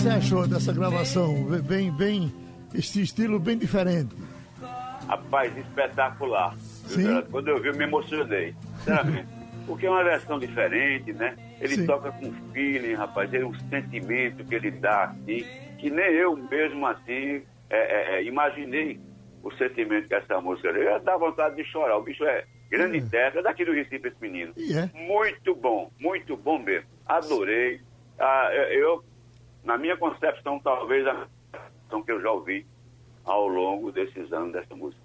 você 0.02 0.10
achou 0.10 0.48
dessa 0.48 0.74
gravação? 0.74 1.44
Bem, 1.62 1.92
bem, 1.92 2.34
este 2.74 3.04
estilo 3.04 3.40
bem 3.40 3.56
diferente. 3.56 4.16
Rapaz, 5.08 5.56
espetacular. 5.56 6.56
Sim. 6.58 7.22
Quando 7.30 7.50
eu 7.50 7.62
vi, 7.62 7.68
eu 7.68 7.76
me 7.76 7.84
emocionei. 7.84 8.56
Sinceramente. 8.80 9.28
Porque 9.68 9.86
é 9.86 9.92
uma 9.92 10.04
versão 10.04 10.40
diferente, 10.40 11.14
né? 11.14 11.38
Ele 11.60 11.76
Sim. 11.76 11.86
toca 11.86 12.12
com 12.14 12.34
feeling, 12.52 12.96
rapaz. 12.96 13.32
É 13.32 13.46
um 13.46 13.54
sentimento 13.70 14.44
que 14.44 14.56
ele 14.56 14.72
dá, 14.72 15.04
assim, 15.04 15.46
que 15.78 15.92
nem 15.92 16.12
eu 16.16 16.36
mesmo, 16.36 16.88
assim, 16.88 17.44
é, 17.70 18.16
é, 18.16 18.16
é, 18.16 18.24
imaginei 18.24 19.00
o 19.44 19.52
sentimento 19.52 20.08
que 20.08 20.16
essa 20.16 20.42
música... 20.42 20.70
Eu 20.70 20.84
ia 20.84 20.98
dar 20.98 21.18
vontade 21.18 21.56
de 21.58 21.64
chorar. 21.66 21.98
O 21.98 22.02
bicho 22.02 22.24
é 22.26 22.44
grande 22.72 22.98
É. 22.98 23.02
intérprete, 23.02 23.38
é 23.38 23.44
daqui 23.44 23.64
do 23.64 23.72
Recife 23.72 24.08
esse 24.08 24.18
menino. 24.20 24.52
É. 24.58 24.90
Muito 24.98 25.54
bom, 25.54 25.92
muito 26.00 26.36
bom 26.36 26.58
mesmo. 26.58 26.88
Adorei. 27.06 27.80
Ah, 28.20 28.50
eu, 28.72 29.04
na 29.64 29.78
minha 29.78 29.98
concepção, 29.98 30.60
talvez 30.60 31.06
a 31.08 31.28
versão 31.52 32.04
que 32.04 32.12
eu 32.12 32.22
já 32.22 32.32
ouvi 32.32 32.66
ao 33.24 33.48
longo 33.48 33.92
desses 33.92 34.32
anos 34.34 34.54
dessa 34.54 34.76
música. 34.76 35.02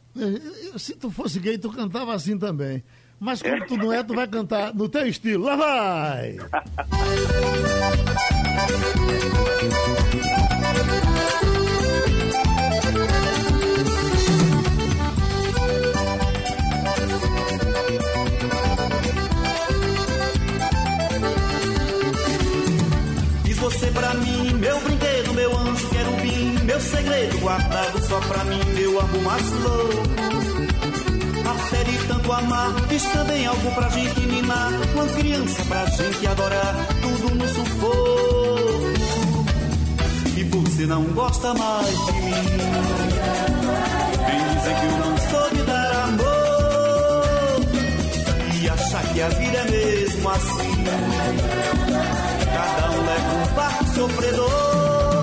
Se 0.78 0.96
tu 0.96 1.10
fosse 1.10 1.38
gay, 1.38 1.58
tu 1.58 1.70
cantava 1.70 2.14
assim 2.14 2.38
também. 2.38 2.82
Mas 3.20 3.42
como 3.42 3.66
tu 3.66 3.76
não 3.76 3.92
é, 3.92 4.02
tu 4.02 4.14
vai 4.14 4.26
cantar 4.28 4.74
no 4.74 4.88
teu 4.88 5.06
estilo. 5.06 5.44
Lá 5.44 5.56
vai! 5.56 6.36
segredo 27.16 27.38
guardado 27.40 28.06
só 28.06 28.20
pra 28.20 28.44
mim, 28.44 28.60
meu 28.74 29.00
amor 29.00 29.22
mais 29.22 29.50
louco. 29.52 30.02
Até 31.46 31.84
de 31.84 31.98
tanto 32.06 32.32
amar, 32.32 32.72
diz 32.88 33.02
também 33.04 33.46
algo 33.46 33.70
pra 33.72 33.88
gente 33.88 34.20
minar. 34.20 34.70
Uma 34.94 35.06
criança 35.06 35.62
pra 35.64 35.86
gente 35.86 36.26
adorar, 36.26 36.74
tudo 37.00 37.34
no 37.34 37.48
sufoco. 37.48 37.96
E 40.36 40.44
você 40.44 40.86
não 40.86 41.04
gosta 41.04 41.54
mais 41.54 42.06
de 42.06 42.12
mim. 42.12 42.30
Vem 44.26 44.54
dizer 44.54 44.74
que 44.80 44.86
eu 44.86 44.98
não 44.98 45.16
sou 45.30 45.50
de 45.50 45.62
dar 45.62 46.04
amor. 46.04 47.60
E 48.60 48.68
achar 48.68 49.02
que 49.12 49.22
a 49.22 49.28
vida 49.28 49.58
é 49.58 49.70
mesmo 49.70 50.28
assim. 50.28 50.84
Cada 52.52 52.90
um 52.90 53.06
leva 53.06 53.34
um 53.34 53.54
barco 53.54 53.84
sofredor. 53.94 55.15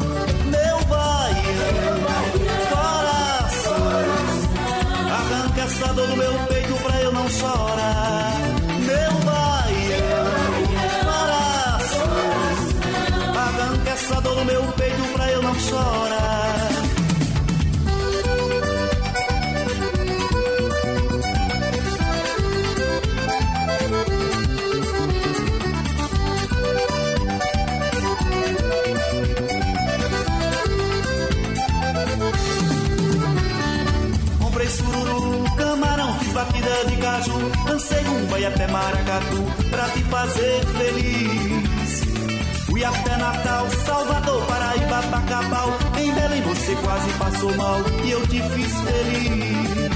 Pra 39.70 39.90
te 39.90 40.04
fazer 40.06 40.66
feliz. 40.66 42.04
Fui 42.66 42.84
até 42.84 43.18
Natal, 43.18 43.68
Salvador, 43.86 44.44
Paraíba, 44.46 45.02
Bacabal. 45.12 45.70
Em 46.00 46.12
Belém 46.14 46.42
você 46.42 46.76
quase 46.78 47.12
passou 47.20 47.56
mal 47.56 47.80
e 48.04 48.12
eu 48.12 48.26
te 48.28 48.42
fiz 48.42 48.74
feliz. 48.82 49.94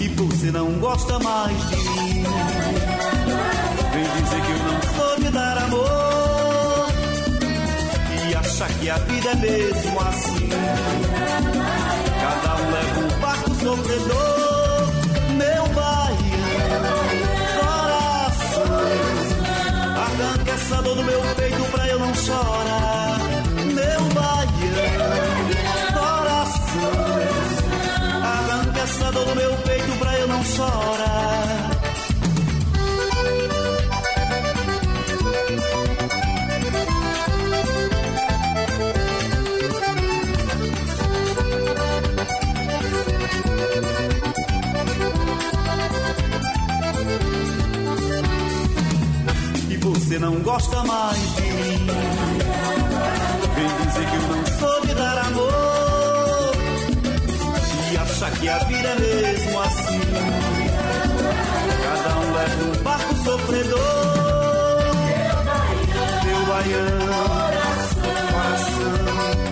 E 0.00 0.08
você 0.08 0.50
não 0.52 0.78
gosta 0.78 1.18
mais 1.18 1.56
de 1.70 1.76
mim. 1.76 2.24
Vem 3.92 4.04
dizer 4.22 4.40
que 4.42 4.52
eu 4.52 4.58
não 4.58 4.82
sou 4.96 5.16
de 5.20 5.30
dar 5.30 5.58
amor. 5.58 6.86
E 8.30 8.34
achar 8.34 8.68
que 8.68 8.90
a 8.90 8.98
vida 8.98 9.30
é 9.30 9.34
mesmo 9.34 10.00
assim. 10.00 10.48
Cada 12.20 12.54
um 12.62 12.70
leva 12.70 13.00
um 13.00 13.20
barco 13.20 13.54
sofredor, 13.54 14.41
Arranca 20.52 20.64
essa 20.64 20.82
dor 20.82 20.96
do 20.96 21.02
meu 21.02 21.20
peito 21.34 21.64
pra 21.70 21.88
eu 21.88 21.98
não 21.98 22.14
chorar, 22.14 23.18
meu 23.56 24.02
baiano, 24.12 25.54
coração. 25.94 26.92
Arranca 28.22 28.80
essa 28.82 29.12
dor 29.12 29.24
do 29.24 29.34
meu 29.34 29.56
peito 29.56 29.98
pra 29.98 30.18
eu 30.18 30.28
não 30.28 30.44
chorar. 30.44 31.71
Você 50.12 50.18
não 50.18 50.34
gosta 50.40 50.84
mais 50.84 51.36
de 51.36 51.42
mim. 51.42 51.86
Vem 53.54 53.68
dizer 53.86 54.06
que 54.10 54.16
eu 54.16 54.22
não 54.28 54.44
sou 54.58 54.86
de 54.86 54.94
dar 54.94 55.18
amor. 55.18 56.52
E 57.90 57.96
achar 57.96 58.30
que 58.32 58.46
a 58.46 58.58
vida 58.58 58.88
é 58.88 58.98
mesmo 58.98 59.60
assim. 59.60 60.00
Cada 61.82 62.18
um 62.18 62.32
leva 62.34 62.64
um 62.64 62.82
barco 62.82 63.14
sofredor. 63.24 63.78
Meu 66.26 66.46
baiano, 66.46 67.12
coração. 67.22 69.00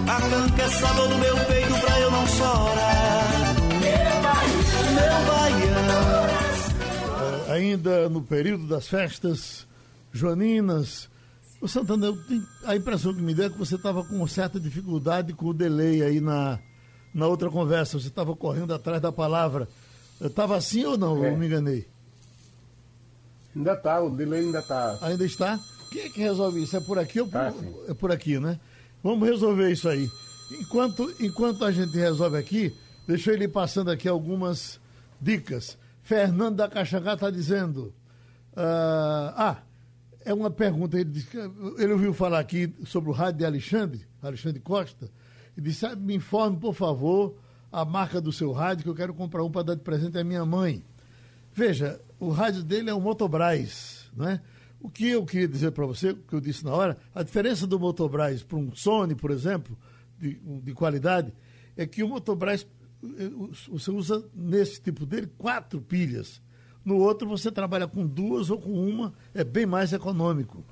Arranca 0.09 0.63
essa 0.63 0.89
dor 0.93 1.09
do 1.09 1.19
meu 1.19 1.37
peito 1.47 1.75
pra 1.81 2.01
eu 2.01 2.11
não 2.11 2.27
chorar. 2.27 3.29
Meu 4.93 5.21
baiano. 5.33 6.01
ainda 7.49 8.11
no 8.11 8.21
período 8.21 8.67
das 8.67 8.87
festas 8.87 9.70
joaninas. 10.13 11.09
O 11.61 11.69
tenho- 12.27 12.47
a 12.65 12.75
impressão 12.75 13.13
que 13.15 13.21
me 13.21 13.35
deu 13.35 13.47
é 13.47 13.51
que 13.51 13.59
você 13.59 13.75
estava 13.75 14.03
com 14.05 14.27
certa 14.27 14.59
dificuldade 14.59 15.33
com 15.35 15.47
o 15.47 15.55
delay 15.55 16.03
aí 16.03 16.21
na, 16.21 16.59
na 17.13 17.27
outra 17.27 17.51
conversa. 17.51 17.99
Você 17.99 18.09
estava 18.09 18.35
correndo 18.35 18.73
atrás 18.73 19.01
da 19.01 19.13
palavra. 19.13 19.69
Estava 20.21 20.57
assim 20.57 20.85
ou 20.85 20.97
não? 20.97 21.23
É. 21.25 21.33
Eu 21.33 21.37
me 21.37 21.47
enganei. 21.47 21.87
Ainda 23.55 23.77
tá, 23.77 24.01
o 24.01 24.11
delay 24.11 24.41
ainda 24.47 24.63
tá. 24.63 24.99
Ainda 25.03 25.25
está? 25.25 25.59
Quem 25.91 26.03
é 26.03 26.09
que 26.09 26.21
resolve 26.21 26.63
isso? 26.63 26.77
É 26.77 26.81
por 26.81 26.99
aqui 26.99 27.21
ou 27.21 27.27
por, 27.27 27.33
Tá, 27.33 27.53
é 27.89 27.95
por 27.95 28.13
aqui, 28.13 28.39
né? 28.39 28.61
Vamos 29.03 29.29
resolver 29.29 29.71
isso 29.73 29.89
aí. 29.89 30.09
Enquanto, 30.53 31.13
enquanto 31.21 31.65
a 31.65 31.73
gente 31.73 31.97
resolve 31.97 32.37
aqui, 32.37 32.75
deixa 33.07 33.33
eu 33.33 33.43
ir 33.43 33.49
passando 33.49 33.91
aqui 33.91 34.09
algumas 34.09 34.81
dicas. 35.21 35.77
Fernando 36.03 36.57
da 36.57 36.69
Caxangá 36.69 37.15
está 37.15 37.31
dizendo. 37.31 37.93
ah, 38.57 39.35
ah, 39.37 39.57
é 40.25 40.35
uma 40.35 40.51
pergunta. 40.51 40.99
Ele, 40.99 41.11
disse 41.11 41.37
ele 41.79 41.93
ouviu 41.93 42.13
falar 42.13 42.39
aqui 42.39 42.73
sobre 42.85 43.11
o 43.11 43.13
rádio 43.13 43.39
de 43.39 43.45
Alexandre, 43.45 44.07
Alexandre 44.23 44.61
Costa, 44.61 45.11
e 45.57 45.61
disse: 45.61 45.87
ah, 45.87 45.97
me 45.97 46.15
informe, 46.15 46.59
por 46.59 46.75
favor, 46.75 47.37
a 47.71 47.85
marca 47.85 48.21
do 48.21 48.33
seu 48.33 48.53
rádio, 48.53 48.85
que 48.85 48.91
eu 48.91 48.95
quero 48.95 49.15
comprar 49.15 49.45
um 49.45 49.51
para 49.51 49.63
dar 49.63 49.75
de 49.75 49.83
presente 49.83 50.19
à 50.19 50.25
minha 50.25 50.45
mãe. 50.45 50.83
Veja, 51.53 52.01
o 52.19 52.31
rádio 52.31 52.63
dele 52.63 52.91
é 52.91 52.95
um 52.95 53.01
Motobras, 53.01 54.11
não 54.15 54.29
é? 54.29 54.41
O 54.81 54.89
que 54.89 55.09
eu 55.09 55.25
queria 55.27 55.49
dizer 55.49 55.73
para 55.73 55.85
você, 55.85 56.15
que 56.15 56.33
eu 56.33 56.41
disse 56.41 56.65
na 56.65 56.73
hora, 56.73 56.97
a 57.15 57.23
diferença 57.23 57.67
do 57.67 57.79
Motobras 57.79 58.43
para 58.43 58.57
um 58.57 58.75
Sony, 58.75 59.15
por 59.15 59.31
exemplo, 59.31 59.77
de, 60.19 60.41
de 60.63 60.73
qualidade, 60.73 61.35
é 61.77 61.87
que 61.87 62.03
o 62.03 62.09
Motobras, 62.09 62.67
eh, 63.03 63.31
você 63.69 63.91
usa 63.91 64.25
nesse 64.35 64.81
tipo 64.81 65.05
dele 65.05 65.31
quatro 65.37 65.81
pilhas. 65.83 66.41
No 66.85 66.97
outro 66.97 67.29
você 67.29 67.51
trabalha 67.53 67.87
com 67.87 68.07
duas 68.07 68.51
ou 68.51 68.59
com 68.59 68.71
uma, 68.73 69.13
é 69.35 69.45
bem 69.45 69.67
mais 69.67 69.93
econômico. 69.93 70.65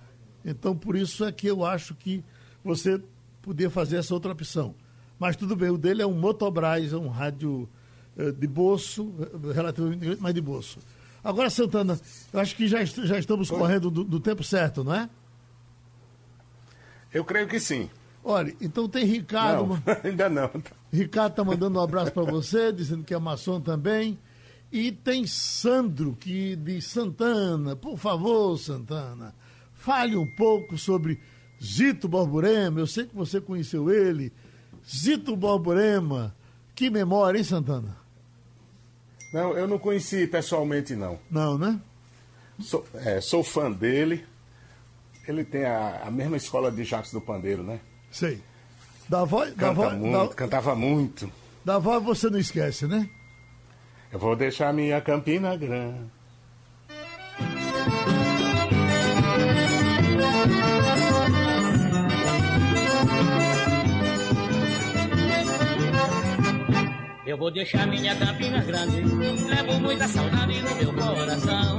Então, 0.44 0.74
por 0.76 0.96
isso 0.96 1.24
é 1.24 1.32
que 1.32 1.46
eu 1.46 1.64
acho 1.64 1.94
que 1.94 2.24
você 2.64 3.00
podia 3.42 3.68
fazer 3.68 3.96
essa 3.96 4.14
outra 4.14 4.32
opção. 4.32 4.74
Mas 5.18 5.36
tudo 5.36 5.54
bem, 5.56 5.68
o 5.70 5.76
dele 5.78 6.00
é 6.02 6.06
um 6.06 6.12
Motobras, 6.14 6.92
é 6.92 6.96
um 6.96 7.08
rádio 7.08 7.68
eh, 8.16 8.30
de 8.30 8.46
bolso, 8.46 9.12
eh, 9.20 9.52
relativamente 9.52 9.98
grande, 10.00 10.20
mas 10.22 10.32
de 10.34 10.40
bolso. 10.40 10.78
Agora, 11.22 11.50
Santana, 11.50 11.98
eu 12.32 12.40
acho 12.40 12.54
que 12.56 12.66
já, 12.68 12.80
est- 12.82 13.04
já 13.04 13.18
estamos 13.18 13.50
correndo 13.50 13.90
do, 13.90 14.04
do 14.04 14.20
tempo 14.20 14.42
certo, 14.44 14.82
não 14.84 14.94
é? 14.94 15.10
Eu 17.12 17.24
creio 17.24 17.48
que 17.48 17.58
sim. 17.58 17.88
Olha, 18.22 18.54
então 18.60 18.88
tem 18.88 19.04
Ricardo. 19.04 19.66
Não, 19.68 19.82
ainda 20.04 20.28
não. 20.28 20.50
Ricardo 20.92 21.34
tá 21.34 21.44
mandando 21.44 21.78
um 21.78 21.82
abraço 21.82 22.12
para 22.12 22.24
você, 22.30 22.72
dizendo 22.72 23.04
que 23.04 23.14
é 23.14 23.18
maçom 23.18 23.60
também. 23.60 24.18
E 24.70 24.92
tem 24.92 25.26
Sandro, 25.26 26.14
que 26.14 26.54
de 26.56 26.80
Santana. 26.82 27.74
Por 27.74 27.96
favor, 27.98 28.58
Santana, 28.58 29.34
fale 29.74 30.16
um 30.16 30.26
pouco 30.36 30.76
sobre 30.76 31.20
Zito 31.62 32.08
Borborema. 32.08 32.78
Eu 32.80 32.86
sei 32.86 33.06
que 33.06 33.14
você 33.14 33.40
conheceu 33.40 33.90
ele. 33.90 34.32
Zito 34.86 35.34
Borborema. 35.34 36.34
Que 36.74 36.90
memória, 36.90 37.38
hein, 37.38 37.44
Santana? 37.44 37.96
Não, 39.32 39.56
eu 39.56 39.66
não 39.66 39.78
conheci 39.78 40.26
pessoalmente, 40.26 40.94
não. 40.94 41.18
Não, 41.30 41.58
né? 41.58 41.80
Sou, 42.60 42.84
é, 42.94 43.20
sou 43.20 43.42
fã 43.42 43.70
dele. 43.70 44.24
Ele 45.26 45.44
tem 45.44 45.64
a, 45.64 46.02
a 46.06 46.10
mesma 46.10 46.36
escola 46.36 46.70
de 46.70 46.84
Jacques 46.84 47.12
do 47.12 47.20
Pandeiro, 47.20 47.62
né? 47.62 47.80
Sei. 48.10 48.42
Da 49.08 49.24
voz, 49.24 49.50
da 49.54 49.68
Canta 49.68 49.74
voz, 49.74 49.94
muito, 49.94 50.28
da, 50.28 50.34
cantava 50.34 50.74
muito. 50.74 51.32
da 51.64 51.78
voz 51.78 52.02
você 52.02 52.28
não 52.30 52.38
esquece, 52.38 52.86
né? 52.86 53.08
Eu 54.10 54.18
vou 54.18 54.34
deixar 54.34 54.72
minha 54.72 55.00
Campina 55.02 55.54
Grande. 55.54 56.10
Eu 67.26 67.36
vou 67.36 67.50
deixar 67.50 67.86
minha 67.86 68.16
Campina 68.16 68.62
Grande, 68.62 69.02
levo 69.44 69.78
muita 69.80 70.08
saudade 70.08 70.62
no 70.62 70.74
meu 70.74 70.92
coração. 70.94 71.78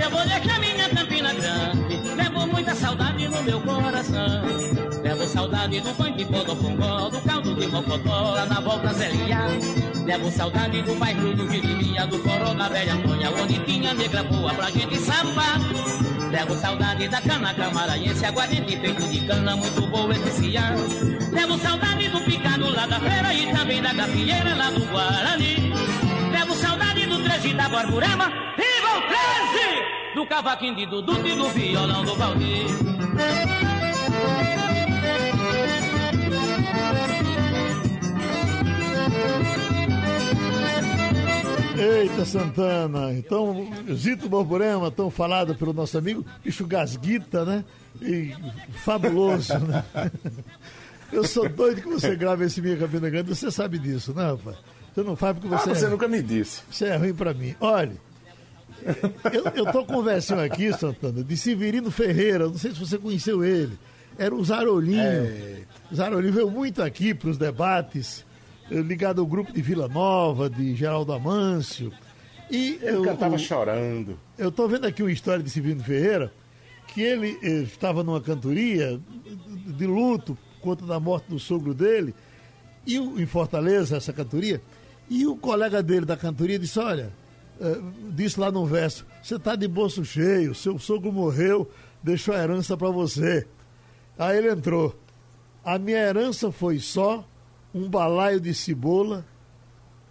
Eu 0.00 0.10
vou 0.10 0.24
deixar 0.28 0.60
minha 0.60 0.88
Campina 0.88 1.34
Grande, 1.34 2.05
muita 2.56 2.74
saudade 2.74 3.28
no 3.28 3.42
meu 3.42 3.60
coração. 3.60 4.42
Levo 5.02 5.26
saudade 5.26 5.78
do 5.78 6.16
de 6.16 6.24
podopongó, 6.24 7.10
do 7.10 7.20
caldo 7.20 7.54
de 7.54 7.66
mocotó, 7.66 8.46
na 8.46 8.60
volta 8.60 8.94
Zélia. 8.94 9.40
Levo 10.06 10.30
saudade 10.30 10.80
do 10.80 10.94
bairro 10.94 11.34
do 11.34 11.50
Jiribia, 11.50 12.06
do 12.06 12.18
forró 12.20 12.54
da 12.54 12.68
velha 12.68 12.94
Antônia, 12.94 13.30
onde 13.30 13.58
tinha 13.58 13.92
negra 13.92 14.22
boa 14.24 14.54
pra 14.54 14.70
gente 14.70 14.98
safar. 14.98 15.60
Levo 16.30 16.56
saudade 16.56 17.06
da 17.08 17.20
cana 17.20 17.52
camaraense, 17.52 18.24
aguardente 18.24 18.74
feito 18.78 19.06
de 19.06 19.20
cana, 19.26 19.54
muito 19.54 19.86
boa 19.88 20.14
especial. 20.14 20.76
Levo 21.30 21.58
saudade 21.58 22.08
do 22.08 22.20
picado 22.22 22.70
lá 22.70 22.86
da 22.86 22.98
feira 22.98 23.34
e 23.34 23.52
também 23.54 23.82
da 23.82 23.92
gafieira 23.92 24.54
lá 24.54 24.70
do 24.70 24.80
Guarani. 24.86 25.74
Levo 26.32 26.54
saudade 26.54 27.04
do 27.04 27.22
13 27.22 27.52
da 27.52 27.68
Borborema, 27.68 28.32
viva 28.56 28.96
o 28.96 29.02
13! 29.02 29.95
Do 30.16 30.24
cavaquinho 30.24 30.74
de 30.74 30.86
Dudu 30.86 31.12
e 31.28 31.36
do 31.36 31.46
violão 31.50 32.02
do 32.02 32.16
Valdir. 32.16 32.64
Eita 41.78 42.24
Santana, 42.24 43.12
então 43.12 43.68
Zito 43.92 44.26
Borborema, 44.26 44.90
tão 44.90 45.10
falado 45.10 45.54
pelo 45.54 45.74
nosso 45.74 45.98
amigo, 45.98 46.24
bicho 46.42 46.66
gasguita, 46.66 47.44
né? 47.44 47.62
E 48.00 48.34
fabuloso, 48.72 49.58
né? 49.58 49.84
Eu 51.12 51.24
sou 51.24 51.46
doido 51.46 51.82
que 51.82 51.88
você 51.88 52.16
grave 52.16 52.46
esse 52.46 52.62
Minha 52.62 52.78
Campina 52.78 53.10
Grande, 53.10 53.34
você 53.34 53.50
sabe 53.50 53.78
disso, 53.78 54.14
né, 54.14 54.30
rapaz? 54.30 54.56
Você 54.94 55.02
não 55.02 55.14
faz 55.14 55.34
porque 55.34 55.48
você. 55.48 55.72
Ah, 55.72 55.74
você 55.74 55.84
é, 55.84 55.88
nunca 55.90 56.08
me 56.08 56.22
disse. 56.22 56.62
Você 56.70 56.86
é 56.86 56.96
ruim 56.96 57.12
pra 57.12 57.34
mim. 57.34 57.54
Olha, 57.60 58.05
eu, 59.32 59.64
eu 59.64 59.72
tô 59.72 59.84
conversando 59.84 60.40
aqui, 60.42 60.72
Santana, 60.72 61.22
de 61.22 61.36
Severino 61.36 61.90
Ferreira, 61.90 62.46
não 62.46 62.58
sei 62.58 62.72
se 62.72 62.78
você 62.78 62.98
conheceu 62.98 63.44
ele. 63.44 63.78
Era 64.18 64.34
o 64.34 64.44
Zarolinho. 64.44 65.00
É. 65.00 65.62
O 65.90 65.94
Zarolinho 65.94 66.32
veio 66.32 66.50
muito 66.50 66.82
aqui 66.82 67.14
para 67.14 67.30
os 67.30 67.36
debates, 67.38 68.24
eh, 68.70 68.80
ligado 68.80 69.20
ao 69.20 69.26
grupo 69.26 69.52
de 69.52 69.60
Vila 69.60 69.88
Nova, 69.88 70.48
de 70.48 70.74
Geraldo 70.74 71.12
Amâncio. 71.12 71.92
E 72.50 72.78
Ele 72.80 72.96
eu, 72.96 73.02
cantava 73.02 73.36
chorando. 73.36 74.18
eu 74.38 74.48
estou 74.48 74.68
vendo 74.68 74.86
aqui 74.86 75.02
uma 75.02 75.12
história 75.12 75.42
de 75.42 75.50
Severino 75.50 75.82
Ferreira, 75.82 76.32
que 76.88 77.02
ele 77.02 77.38
eh, 77.42 77.62
estava 77.62 78.02
numa 78.02 78.20
cantoria 78.20 78.98
de 79.66 79.86
luto 79.86 80.36
por 80.54 80.60
conta 80.60 80.86
da 80.86 80.98
morte 80.98 81.26
do 81.28 81.38
sogro 81.38 81.74
dele, 81.74 82.14
e 82.86 82.96
em 82.96 83.26
Fortaleza, 83.26 83.96
essa 83.96 84.12
cantoria, 84.12 84.60
e 85.10 85.26
o 85.26 85.36
colega 85.36 85.82
dele 85.82 86.06
da 86.06 86.16
cantoria 86.16 86.58
disse, 86.58 86.78
olha, 86.78 87.12
eh, 87.60 87.78
disse 88.10 88.38
lá 88.40 88.50
no 88.50 88.64
verso, 88.66 89.06
você 89.22 89.36
está 89.36 89.54
de 89.56 89.66
bolso 89.68 90.04
cheio, 90.04 90.54
seu 90.54 90.78
sogro 90.78 91.12
morreu, 91.12 91.70
deixou 92.02 92.34
a 92.34 92.38
herança 92.38 92.76
para 92.76 92.90
você. 92.90 93.46
Aí 94.18 94.38
ele 94.38 94.50
entrou. 94.50 94.94
A 95.64 95.78
minha 95.78 95.98
herança 95.98 96.50
foi 96.52 96.78
só 96.78 97.24
um 97.74 97.88
balaio 97.88 98.40
de 98.40 98.54
cebola, 98.54 99.24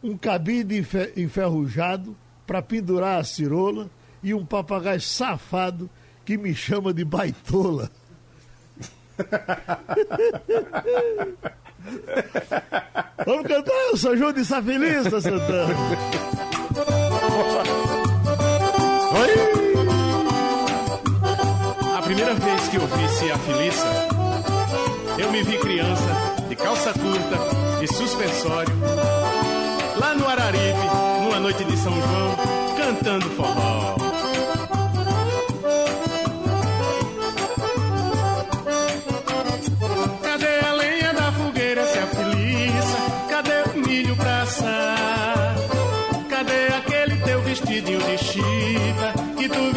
um 0.04 0.18
cabide 0.18 0.78
enfe- 0.78 1.14
enferrujado 1.18 2.16
para 2.46 2.62
pendurar 2.62 3.20
a 3.20 3.24
cirola 3.24 3.90
e 4.22 4.34
um 4.34 4.46
papagaio 4.46 5.02
safado 5.02 5.90
que 6.24 6.38
me 6.38 6.54
chama 6.54 6.94
de 6.94 7.04
baitola. 7.06 7.90
Vamos 13.26 13.48
cantar, 13.48 13.72
eu 13.92 13.98
sou 13.98 14.16
João 14.18 14.34
de 14.34 14.44
Safilista, 14.46 15.20
Santana. 15.22 15.74
A 21.98 22.02
primeira 22.02 22.34
vez 22.36 22.68
que 22.70 22.78
eu 22.78 22.88
vi 22.88 23.10
Cia 23.10 23.38
Felissa, 23.40 24.08
eu 25.18 25.30
me 25.32 25.44
vi 25.44 25.58
criança, 25.58 26.10
de 26.48 26.56
calça 26.56 26.94
curta 26.94 27.38
e 27.84 27.88
suspensório, 27.88 28.74
lá 30.00 30.14
no 30.14 30.26
Araripe, 30.28 30.80
numa 31.24 31.40
noite 31.42 31.66
de 31.66 31.76
São 31.76 31.92
João, 31.92 32.36
cantando 32.78 33.30
forró. 33.32 34.05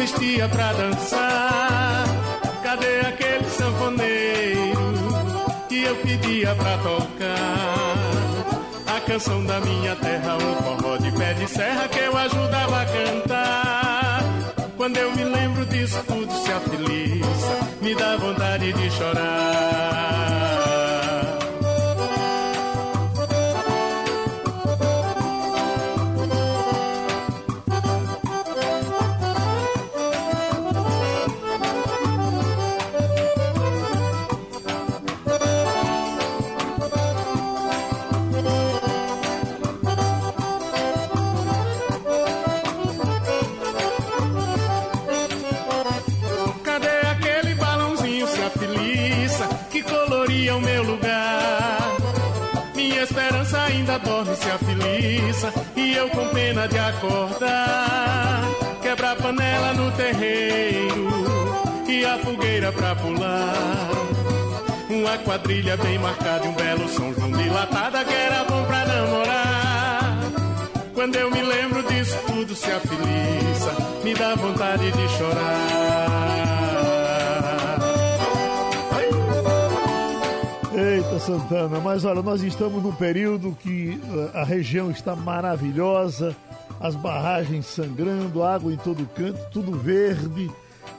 Vestia 0.09 0.49
pra 0.49 0.73
dançar? 0.73 2.05
Cadê 2.63 2.99
aquele 3.01 3.45
sanfoneiro 3.49 4.79
que 5.67 5.83
eu 5.83 5.95
pedia 5.97 6.55
pra 6.55 6.77
tocar? 6.77 7.95
A 8.95 9.01
canção 9.01 9.43
da 9.45 9.59
minha 9.61 9.95
terra, 9.95 10.35
um 10.37 10.55
forró 10.63 10.97
de 10.97 11.11
pé 11.11 11.33
de 11.33 11.47
serra 11.47 11.87
que 11.87 11.99
eu 11.99 12.17
ajudava 12.17 12.81
a 12.81 12.85
cantar. 12.85 14.23
Quando 14.75 14.97
eu 14.97 15.11
me 15.15 15.23
lembro 15.25 15.65
disso 15.65 16.01
tudo, 16.07 16.31
se 16.31 16.51
afiliça, 16.51 17.59
me 17.81 17.93
dá 17.95 18.17
vontade 18.17 18.73
de 18.73 18.91
chorar. 18.91 19.88
Ainda 53.89 53.99
dorme 53.99 54.35
se 54.35 54.49
afiliça 54.49 55.53
e 55.75 55.95
eu 55.95 56.09
com 56.09 56.27
pena 56.27 56.67
de 56.67 56.77
acordar. 56.77 58.41
Quebra 58.81 59.11
a 59.11 59.15
panela 59.15 59.73
no 59.73 59.91
terreiro 59.91 61.09
e 61.87 62.05
a 62.05 62.17
fogueira 62.19 62.71
pra 62.71 62.95
pular. 62.95 63.89
Uma 64.89 65.17
quadrilha 65.19 65.75
bem 65.77 65.97
marcada 65.97 66.45
e 66.45 66.49
um 66.49 66.53
belo 66.53 66.87
São 66.89 67.13
João 67.13 67.31
dilatada 67.31 68.03
que 68.05 68.13
era 68.13 68.43
bom 68.43 68.63
pra 68.65 68.85
namorar. 68.85 70.19
Quando 70.93 71.15
eu 71.15 71.31
me 71.31 71.41
lembro 71.41 71.81
disso 71.83 72.17
tudo 72.27 72.55
se 72.55 72.69
afiliça, 72.71 73.75
me 74.03 74.13
dá 74.13 74.35
vontade 74.35 74.91
de 74.91 75.09
chorar. 75.17 76.18
Santana, 81.19 81.79
mas 81.79 82.05
olha, 82.05 82.21
nós 82.21 82.41
estamos 82.41 82.81
num 82.81 82.91
período 82.93 83.55
que 83.61 83.99
eh, 84.33 84.37
a 84.39 84.43
região 84.43 84.89
está 84.89 85.15
maravilhosa, 85.15 86.35
as 86.79 86.95
barragens 86.95 87.65
sangrando, 87.65 88.43
água 88.43 88.71
em 88.73 88.77
todo 88.77 89.05
canto, 89.15 89.39
tudo 89.51 89.71
verde. 89.77 90.49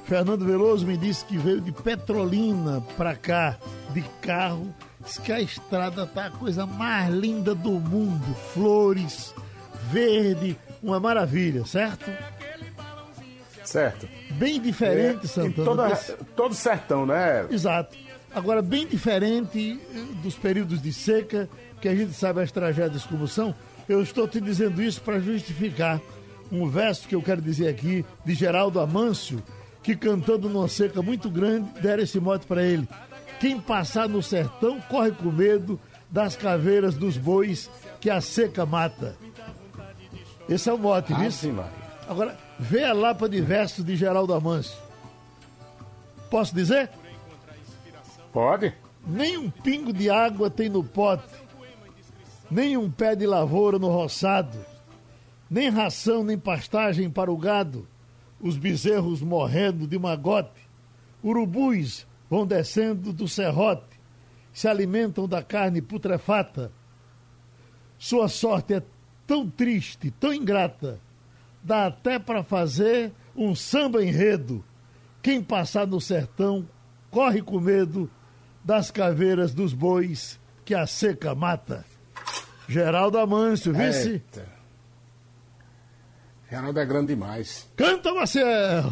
Fernando 0.05 0.45
Veloso 0.45 0.87
me 0.87 0.97
disse 0.97 1.25
que 1.25 1.39
veio 1.39 1.61
de 1.61 1.73
Petrolina 1.73 2.83
para 2.97 3.15
cá, 3.15 3.57
de 3.95 4.03
carro. 4.23 4.75
Diz 5.05 5.19
que 5.19 5.33
a 5.33 5.41
estrada 5.41 6.07
tá 6.07 6.27
a 6.27 6.31
coisa 6.31 6.67
mais 6.67 7.13
linda 7.15 7.55
do 7.55 7.71
mundo. 7.73 8.35
Flores, 8.53 9.35
verde, 9.91 10.59
uma 10.83 11.01
maravilha, 11.01 11.65
certo? 11.65 12.11
Certo. 13.65 14.09
Bem 14.33 14.61
diferente, 14.61 15.27
É, 15.27 15.29
Santana. 15.29 15.65
toda- 15.65 15.97
todo 16.35 16.55
sertão, 16.55 17.07
né? 17.07 17.47
Exato. 17.51 17.97
Agora, 18.35 18.63
bem 18.63 18.87
diferente 18.87 19.81
eh, 19.95 19.99
dos 20.23 20.37
períodos 20.37 20.81
de 20.81 20.93
seca, 20.93 21.49
que 21.81 21.89
a 21.89 21.95
gente 21.95 22.13
sabe 22.13 22.41
as 22.43 22.53
tragédias 22.53 23.05
como 23.05 23.27
são, 23.27 23.55
eu 23.89 24.03
estou 24.03 24.29
te 24.29 24.41
dizendo 24.41 24.83
isso 24.83 25.01
para 25.03 25.19
justificar 25.19 26.01
um 26.53 26.69
verso 26.69 27.09
que 27.09 27.15
eu 27.15 27.23
quero 27.23 27.41
dizer 27.41 27.69
aqui, 27.69 28.05
de 28.25 28.35
Geraldo 28.35 28.81
Amâncio, 28.81 29.43
que 29.83 29.97
cantando 29.97 30.49
numa 30.49 30.69
seca 30.69 31.03
muito 31.03 31.31
grande, 31.31 31.69
dera 31.81 32.03
esse 32.03 32.21
mote 32.21 32.47
para 32.47 32.63
ele. 32.63 32.89
Quem 33.39 33.61
passar 33.61 34.09
no 34.09 34.23
sertão 34.23 34.81
corre 34.83 35.13
com 35.13 35.31
medo 35.31 35.81
das 36.11 36.37
caveiras 36.37 36.95
dos 36.95 37.17
bois 37.17 37.71
que 38.01 38.11
a 38.11 38.21
seca 38.21 38.67
mata. 38.67 39.17
Esse 40.49 40.69
é 40.69 40.73
o 40.73 40.79
mote? 40.79 41.15
Sim, 41.31 41.53
Maria. 41.53 41.73
Agora, 42.09 42.37
vê 42.59 42.85
a 42.85 42.93
lapa 42.93 43.29
de 43.29 43.41
versos 43.41 43.85
de 43.85 43.95
Geraldo 43.95 44.35
Amâncio. 44.35 44.77
Posso 46.29 46.55
dizer? 46.55 46.91
Pode? 48.33 48.73
Nem 49.07 49.37
um 49.39 49.51
pingo 49.51 49.93
de 49.93 50.09
água 50.09 50.51
tem 50.51 50.69
no 50.69 50.85
pote, 50.85 51.35
nem 52.51 52.77
um 52.77 52.91
pé 52.91 53.17
de 53.17 53.27
lavoura 53.27 53.79
no 53.79 53.89
roçado, 53.89 54.59
nem 55.49 55.69
ração 55.69 56.23
nem 56.23 56.39
pastagem 56.39 57.11
para 57.11 57.33
o 57.33 57.37
gado, 57.37 57.89
os 58.41 58.57
bezerros 58.57 59.21
morrendo 59.21 59.87
de 59.87 59.99
magote, 59.99 60.69
Urubus 61.23 62.07
vão 62.29 62.47
descendo 62.47 63.13
do 63.13 63.27
serrote, 63.27 64.01
se 64.53 64.69
alimentam 64.69 65.29
da 65.29 65.43
carne 65.43 65.83
putrefata. 65.83 66.73
Sua 67.99 68.29
sorte 68.29 68.75
é 68.75 68.83
tão 69.27 69.49
triste, 69.49 70.11
tão 70.11 70.33
ingrata, 70.33 71.01
dá 71.63 71.87
até 71.87 72.19
para 72.19 72.43
fazer 72.43 73.13
um 73.37 73.55
samba 73.55 74.03
enredo. 74.03 74.65
Quem 75.21 75.43
passar 75.43 75.87
no 75.87 76.01
sertão 76.01 76.67
corre 77.11 77.43
com 77.43 77.61
medo 77.61 78.11
das 78.65 78.91
caveiras 78.91 79.55
dos 79.55 79.73
bois 79.73 80.39
que 80.65 80.75
a 80.75 80.87
seca 80.87 81.35
mata. 81.35 81.85
Geraldo 82.69 83.19
Amâncio, 83.19 83.73
vice. 83.73 84.11
Eita. 84.11 84.47
Geraldo 86.51 86.81
é 86.81 86.87
grande 86.87 87.09
demais. 87.09 87.69
Canta, 87.77 88.13
Marcelo! 88.13 88.91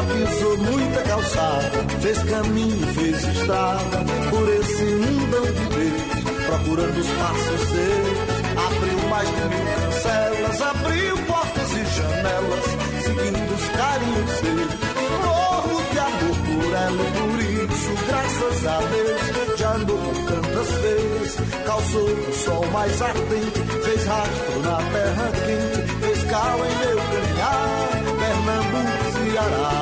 Já 0.00 0.14
pisou 0.14 0.56
muita 0.58 1.02
calçada, 1.02 1.84
fez 2.00 2.18
caminho, 2.22 2.86
fez 2.94 3.22
estrada 3.22 4.04
por 4.30 4.48
esse 4.48 4.84
mundão 4.84 5.44
de 5.44 5.66
Deus, 5.76 6.46
procurando 6.46 6.98
os 6.98 7.08
passos 7.08 7.60
seus. 7.68 8.40
Abriu 8.66 9.08
mais 9.08 9.28
de 9.28 9.34
mil 9.34 9.66
cancelas, 9.76 10.62
abriu 10.62 11.16
portas 11.26 11.70
e 11.72 11.84
janelas, 11.96 12.64
seguindo 13.04 13.54
os 13.54 13.68
carinhos 13.76 14.30
seus. 14.30 14.70
Morro 15.24 15.82
de 15.92 15.98
amor 15.98 16.36
por 16.46 16.74
ela 16.74 17.04
por 17.18 17.40
isso, 17.40 17.90
graças 18.06 18.66
a 18.66 18.78
Deus, 18.80 19.58
já 19.58 19.72
andou 19.74 19.98
por 19.98 20.14
tantas 20.14 20.68
vezes, 20.80 21.36
calçou 21.66 22.08
o 22.08 22.32
sol 22.32 22.66
mais 22.72 23.02
ardente, 23.02 23.60
fez 23.84 24.06
rastro 24.06 24.60
na 24.62 24.76
terra 24.76 25.30
quente, 25.44 25.92
fez 26.00 26.24
cal 26.30 26.58
em 26.58 26.86
meu 26.86 26.96
caminhar, 26.96 28.00
Pernambuco, 28.20 29.09
Ceará, 29.40 29.72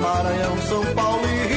Maranhão, 0.00 0.56
São 0.66 0.94
Paulo 0.94 1.26
e 1.26 1.46
Rio, 1.46 1.53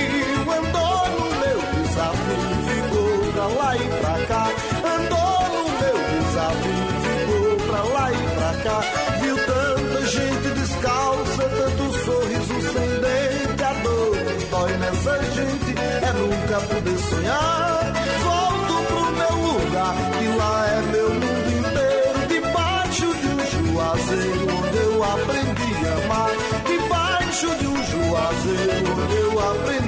eu 28.59 29.39
aprendi 29.39 29.86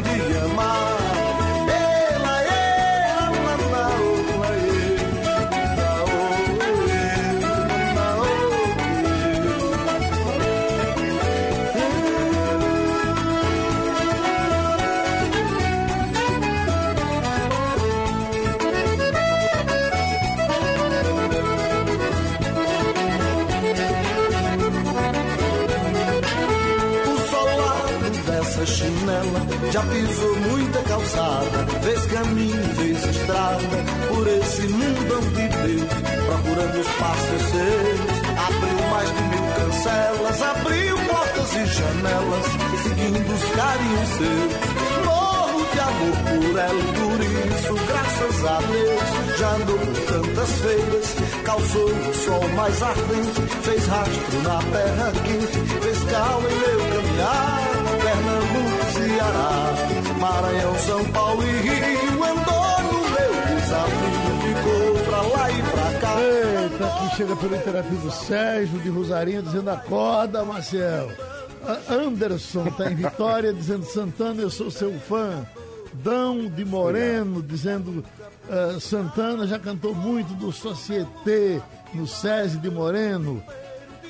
já 29.71 29.82
pisou 29.84 30.36
muita 30.36 30.82
calçada, 30.82 31.67
fez 31.84 32.05
caminho, 32.08 32.75
fez 32.75 33.05
estrada 33.05 33.86
por 34.08 34.27
esse 34.27 34.67
mundão 34.67 35.21
de 35.21 35.47
Deus, 35.47 35.89
procurando 36.25 36.79
os 36.79 36.88
passos 36.88 37.41
seus. 37.51 38.19
Abriu 38.47 38.89
mais 38.89 39.10
de 39.10 39.21
mil 39.23 39.45
cancelas, 39.55 40.41
abriu 40.41 40.97
portas 41.08 41.53
e 41.53 41.65
janelas, 41.65 42.45
seguindo 42.84 43.34
os 43.34 43.43
carinhos 43.55 44.10
seus. 44.17 45.05
Morro 45.05 45.65
de 45.71 45.79
amor 45.79 46.17
por 46.25 46.60
ela 46.60 46.93
por 46.99 47.19
isso, 47.23 47.75
graças 47.86 48.45
a 48.45 48.60
Deus, 48.62 49.38
já 49.38 49.49
andou 49.49 49.77
por 49.77 49.99
tantas 50.01 50.49
feiras, 50.62 51.15
calçou 51.43 51.89
o 51.89 52.13
sol 52.13 52.49
mais 52.55 52.82
ardente, 52.82 53.41
fez 53.63 53.86
rastro 53.86 54.41
na 54.43 54.58
terra 54.58 55.12
quente, 55.25 55.60
fez 55.82 56.03
cal 56.05 56.41
em 56.41 56.55
meu 56.55 56.79
caminhar, 56.89 57.78
Ceará, 58.91 59.73
Maranhão, 60.19 60.75
São 60.80 61.06
Paulo 61.12 61.43
e 61.43 61.52
Rio, 61.62 62.23
andou 62.23 62.82
no 62.84 62.99
meu 63.10 63.56
desafio, 63.56 64.30
ficou 64.43 65.04
pra 65.06 65.21
lá 65.21 65.52
e 65.52 65.62
pra 65.63 65.99
cá. 65.99 66.15
Eita, 66.21 66.86
aqui 66.86 67.15
chega 67.15 67.36
pelo 67.36 67.56
interativo 67.56 68.12
Sérgio 68.12 68.80
de 68.80 68.89
Rosarinho 68.89 69.43
dizendo 69.43 69.69
acorda, 69.69 70.43
Marcel. 70.43 71.12
Anderson 71.89 72.65
tá 72.71 72.91
em 72.91 72.95
Vitória 72.95 73.54
dizendo 73.54 73.86
Santana, 73.86 74.41
eu 74.41 74.49
sou 74.49 74.71
seu 74.71 74.93
fã. 74.99 75.45
Dão 75.93 76.47
de 76.47 76.63
Moreno 76.63 77.41
dizendo 77.41 78.04
ah, 78.49 78.80
Santana 78.80 79.45
já 79.45 79.60
cantou 79.60 79.93
muito 79.93 80.34
do 80.34 80.52
Societé 80.52 81.62
no 81.93 82.08
SESI 82.08 82.58
de 82.58 82.69
Moreno. 82.71 83.43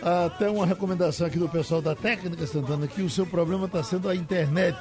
Até 0.01 0.49
uma 0.49 0.65
recomendação 0.65 1.27
aqui 1.27 1.37
do 1.37 1.49
pessoal 1.49 1.81
da 1.81 1.93
técnica 1.95 2.47
Santana 2.47 2.87
que 2.87 3.01
o 3.01 3.09
seu 3.09 3.25
problema 3.25 3.65
está 3.65 3.83
sendo 3.83 4.07
a 4.07 4.15
internet 4.15 4.77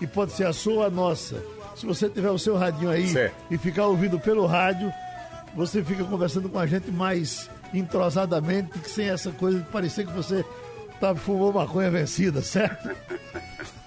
e 0.00 0.06
pode 0.06 0.32
ser 0.32 0.46
a 0.46 0.52
sua 0.52 0.74
ou 0.74 0.84
a 0.84 0.90
nossa. 0.90 1.42
Se 1.76 1.86
você 1.86 2.08
tiver 2.08 2.30
o 2.30 2.38
seu 2.38 2.56
radinho 2.56 2.90
aí 2.90 3.08
Certo. 3.08 3.34
e 3.50 3.56
ficar 3.56 3.86
ouvindo 3.86 4.18
pelo 4.20 4.44
rádio, 4.46 4.92
você 5.54 5.82
fica 5.82 6.04
conversando 6.04 6.48
com 6.48 6.58
a 6.58 6.66
gente 6.66 6.90
mais 6.90 7.48
entrosadamente, 7.72 8.78
que 8.80 8.90
sem 8.90 9.08
essa 9.08 9.30
coisa 9.30 9.60
de 9.60 9.64
parecer 9.66 10.06
que 10.06 10.12
você 10.12 10.44
tá, 11.00 11.14
fumou 11.14 11.52
maconha 11.52 11.90
vencida, 11.90 12.42
certo? 12.42 12.90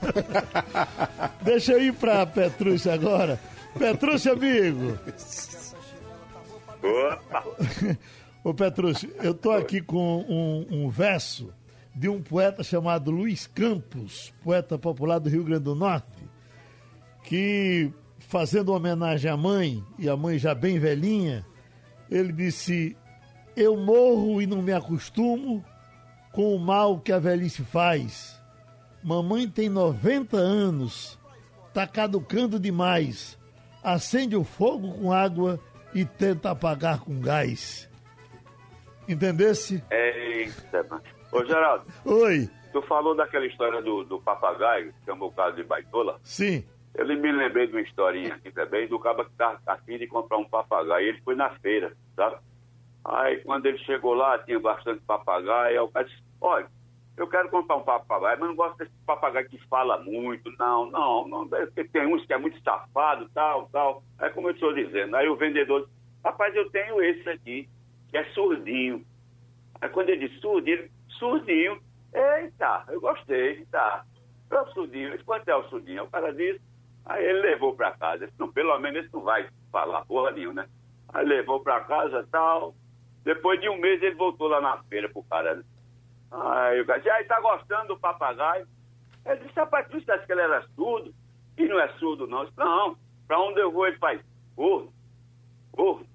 Deixa 1.44 1.74
eu 1.74 1.82
ir 1.82 1.94
pra 1.94 2.26
Petrúcio 2.26 2.92
agora. 2.92 3.40
Petrúcio, 3.78 4.32
amigo. 4.34 4.98
Opa! 6.82 7.44
Ô 8.44 8.54
Petrúcio, 8.54 9.10
eu 9.22 9.34
tô 9.34 9.52
aqui 9.52 9.80
com 9.80 10.20
um, 10.28 10.68
um 10.70 10.90
verso 10.90 11.54
de 11.96 12.10
um 12.10 12.22
poeta 12.22 12.62
chamado 12.62 13.10
Luiz 13.10 13.48
Campos, 13.48 14.34
poeta 14.44 14.78
popular 14.78 15.18
do 15.18 15.30
Rio 15.30 15.46
Grande 15.46 15.64
do 15.64 15.76
Norte, 15.76 16.28
que, 17.24 17.90
fazendo 18.20 18.74
homenagem 18.74 19.32
à 19.32 19.38
mãe, 19.38 19.82
e 19.98 20.10
a 20.10 20.18
mãe 20.18 20.38
já 20.38 20.54
bem 20.54 20.78
velhinha, 20.78 21.46
ele 22.12 22.34
disse: 22.34 22.98
Eu 23.56 23.78
morro 23.78 24.42
e 24.42 24.46
não 24.46 24.62
me 24.62 24.74
acostumo 24.74 25.64
com 26.34 26.54
o 26.54 26.60
mal 26.60 27.00
que 27.00 27.14
a 27.14 27.20
velhice 27.20 27.64
faz. 27.64 28.38
Mamãe 29.02 29.48
tem 29.48 29.70
90 29.70 30.36
anos, 30.36 31.18
tá 31.74 31.88
caducando 31.88 32.60
demais. 32.60 33.38
Acende 33.82 34.36
o 34.36 34.44
fogo 34.44 34.92
com 34.96 35.14
água 35.14 35.58
e 35.94 36.04
tenta 36.04 36.52
apagar 36.52 37.00
com 37.00 37.22
gás. 37.22 37.88
Entendesse? 39.08 39.84
Eita, 39.92 40.84
mano. 40.90 41.04
Ô, 41.32 41.44
Geraldo, 41.46 41.86
Oi, 42.06 42.50
tu 42.72 42.82
falou 42.84 43.16
daquela 43.16 43.46
história 43.46 43.82
do, 43.82 44.04
do 44.04 44.22
papagaio, 44.22 44.94
que 44.94 45.06
chamou 45.06 45.30
o 45.30 45.34
caso 45.34 45.56
de 45.56 45.64
Baitola. 45.64 46.20
sim. 46.24 46.64
Eu 46.96 47.08
me 47.08 47.32
lembrei 47.32 47.66
de 47.66 47.74
uma 47.74 47.82
historinha 47.82 48.36
aqui 48.36 48.52
também, 48.52 48.88
do 48.88 49.00
cara 49.00 49.26
que 49.26 49.32
tá 49.32 49.60
afim 49.66 49.98
de 49.98 50.06
comprar 50.06 50.38
um 50.38 50.46
papagaio. 50.48 51.08
Ele 51.08 51.22
foi 51.22 51.34
na 51.34 51.50
feira, 51.60 51.92
sabe? 52.16 52.38
Aí, 53.04 53.38
quando 53.38 53.66
ele 53.66 53.80
chegou 53.80 54.14
lá, 54.14 54.38
tinha 54.38 54.60
bastante 54.60 55.02
papagaio. 55.02 55.72
Aí 55.72 55.80
o 55.80 55.88
cara 55.88 56.06
disse, 56.06 56.22
olha, 56.40 56.68
eu 57.18 57.28
quero 57.28 57.50
comprar 57.50 57.78
um 57.78 57.82
papagaio, 57.82 58.40
mas 58.40 58.48
não 58.50 58.56
gosto 58.56 58.78
desse 58.78 58.92
papagaio 59.08 59.50
que 59.50 59.58
fala 59.68 59.98
muito. 60.04 60.52
Não, 60.60 60.92
não, 60.92 61.28
não. 61.28 61.48
Tem 61.48 62.06
uns 62.06 62.24
que 62.28 62.34
é 62.34 62.38
muito 62.38 62.62
safado, 62.62 63.28
tal, 63.34 63.68
tal. 63.72 64.04
Aí, 64.20 64.30
como 64.30 64.50
eu 64.50 64.54
estou 64.54 64.72
dizendo, 64.72 65.16
aí 65.16 65.28
o 65.28 65.36
vendedor 65.36 65.82
disse, 65.82 65.94
rapaz, 66.24 66.56
eu 66.56 66.70
tenho 66.70 67.02
esse 67.02 67.28
aqui, 67.28 67.68
que 68.14 68.18
é 68.20 68.24
surdinho. 68.34 69.04
Aí, 69.82 69.90
quando 69.90 70.10
ele 70.10 70.28
disse 70.28 70.40
surdinho, 70.40 70.88
surdinho. 71.20 71.82
Eita, 72.14 72.86
eu 72.90 73.02
gostei, 73.02 73.66
tá. 73.66 74.06
É 74.52 74.60
o 74.62 74.68
surdinho. 74.68 75.08
Eu 75.08 75.12
disse, 75.14 75.24
quanto 75.24 75.50
é 75.50 75.56
o 75.56 75.68
surdinho? 75.68 76.04
O 76.04 76.10
cara 76.12 76.32
disse, 76.32 76.62
Aí 77.06 77.26
ele 77.26 77.42
levou 77.42 77.76
para 77.76 77.92
casa. 77.92 78.26
Disse, 78.26 78.40
não, 78.40 78.52
pelo 78.52 78.78
menos 78.80 79.04
esse 79.04 79.14
não 79.14 79.22
vai 79.22 79.48
falar 79.72 80.06
porra 80.06 80.32
nenhuma, 80.32 80.64
né? 80.64 80.70
Aí 81.10 81.26
levou 81.26 81.60
para 81.62 81.82
casa 81.82 82.28
tal. 82.32 82.76
Depois 83.24 83.60
de 83.60 83.70
um 83.70 83.78
mês 83.78 84.02
ele 84.02 84.16
voltou 84.16 84.48
lá 84.48 84.62
na 84.62 84.82
feira 84.84 85.10
pro 85.10 85.24
cara. 85.24 85.56
Né? 85.56 85.64
Aí 86.32 86.82
o 86.82 86.86
cara 86.86 87.00
disse, 87.00 87.10
aí 87.10 87.24
tá 87.26 87.40
gostando 87.40 87.90
do 87.90 88.00
papagaio? 88.00 88.68
Ele 89.26 89.40
disse, 89.42 89.54
rapaz, 89.56 89.88
tu 89.88 90.00
disse 90.00 90.26
que 90.26 90.32
ele 90.32 90.42
era 90.42 90.66
surdo? 90.76 91.14
E 91.58 91.68
não 91.68 91.80
é 91.80 91.88
surdo, 92.00 92.28
não. 92.28 92.40
Eu 92.40 92.46
disse, 92.46 92.58
não, 92.58 92.98
pra 93.28 93.40
onde 93.40 93.60
eu 93.60 93.72
vou 93.72 93.88
ele 93.88 93.98
faz, 93.98 94.22
gordo, 94.56 94.92
gordo, 95.72 96.06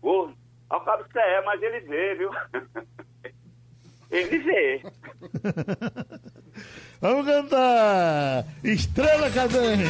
gordo. 0.00 0.41
Ao 0.72 0.80
cabo 0.80 1.04
você 1.04 1.18
é, 1.18 1.42
mas 1.42 1.62
ele 1.62 1.80
vê, 1.80 2.14
viu? 2.14 2.30
ele 4.10 4.38
vê. 4.38 4.82
Vamos 6.98 7.26
cantar! 7.26 8.46
Estrela 8.64 9.30
Cadente! 9.30 9.84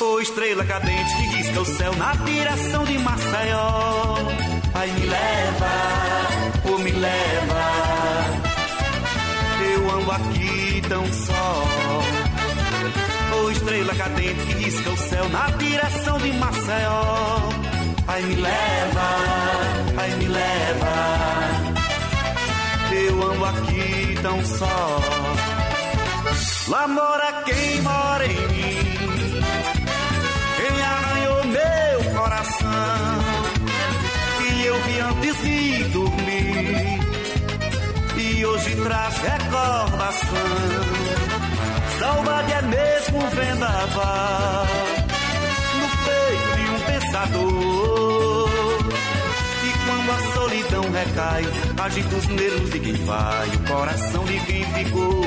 Ô 0.00 0.18
estrela 0.20 0.64
cadente 0.64 1.16
que 1.16 1.22
risca 1.36 1.60
o 1.60 1.64
céu 1.64 1.94
na 1.96 2.14
direção 2.14 2.84
de 2.84 2.98
Maceió. 2.98 4.59
Ai 4.80 4.90
me 4.92 5.06
leva, 5.06 5.72
ô 6.72 6.78
me 6.78 6.90
leva. 6.90 7.64
Eu 9.74 9.90
ando 9.90 10.10
aqui 10.10 10.82
tão 10.88 11.04
só. 11.12 11.62
Ô 13.36 13.50
estrela 13.50 13.94
cadente 13.94 14.46
que 14.46 14.52
risca 14.54 14.88
o 14.88 14.96
céu 14.96 15.28
na 15.28 15.50
direção 15.50 16.18
de 16.20 16.32
Maceió. 16.32 17.50
Ai 18.08 18.22
me 18.22 18.36
leva, 18.36 19.08
ai 19.98 20.10
me 20.16 20.28
leva. 20.28 20.94
Eu 22.90 23.32
ando 23.32 23.44
aqui 23.44 24.14
tão 24.22 24.44
só. 24.46 25.00
Lá 26.68 26.88
mora 26.88 27.42
quem 27.44 27.82
mora 27.82 28.24
em 28.24 28.48
mim 28.48 29.00
quem 30.56 30.82
arranhou 30.82 31.44
meu 31.44 32.18
coração 32.18 32.69
antes 35.00 35.36
de 35.42 35.84
dormir 35.84 37.00
e 38.16 38.44
hoje 38.44 38.76
traz 38.76 39.14
recordação. 39.18 40.36
Saudade 41.98 42.52
é 42.52 42.62
mesmo 42.62 43.18
um 43.18 43.30
vendaval 43.30 44.66
no 45.80 45.88
peito 46.04 46.56
de 46.56 46.64
um 46.70 46.80
pensador. 46.86 48.50
E 49.64 49.70
quando 49.84 50.10
a 50.10 50.34
solidão 50.34 50.84
recai, 50.92 51.44
agita 51.84 52.16
os 52.16 52.26
nervos 52.28 52.70
de 52.70 52.80
quem 52.80 52.92
vai, 53.04 53.48
o 53.48 53.58
coração 53.68 54.24
de 54.24 54.40
quem 54.40 54.64
ficou. 54.64 55.20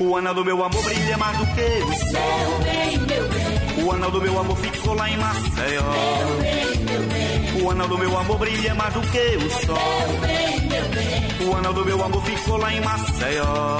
O 0.00 0.16
anel 0.16 0.34
do 0.34 0.44
meu 0.44 0.62
amor 0.62 0.82
brilha 0.82 1.16
mais 1.16 1.38
do 1.38 1.46
que 1.46 1.60
o 1.60 2.10
sol. 2.10 2.38
Meu 2.38 2.58
bem, 2.64 2.98
meu 2.98 3.28
bem, 3.28 3.84
O 3.84 3.92
anel 3.92 4.10
do 4.10 4.20
meu 4.20 4.38
amor 4.38 4.56
ficou 4.56 4.94
lá 4.94 5.08
em 5.08 5.16
Maceió. 5.16 5.82
meu 5.82 6.38
bem, 6.40 6.78
meu 6.84 7.02
bem, 7.08 7.33
O 7.62 7.70
anel 7.70 7.88
do 7.88 7.98
meu 7.98 8.18
amor 8.18 8.38
brilha 8.38 8.74
mais 8.74 8.92
do 8.94 9.00
que 9.00 9.36
o 9.36 9.50
sol. 9.66 9.78
meu 10.08 10.20
bem, 10.20 10.60
meu 10.68 10.84
bem. 10.88 11.48
O 11.48 11.56
anel 11.56 11.72
do 11.72 11.84
meu 11.84 12.02
amor 12.04 12.22
ficou 12.24 12.56
lá 12.56 12.72
em 12.72 12.80
Maceió. 12.80 13.78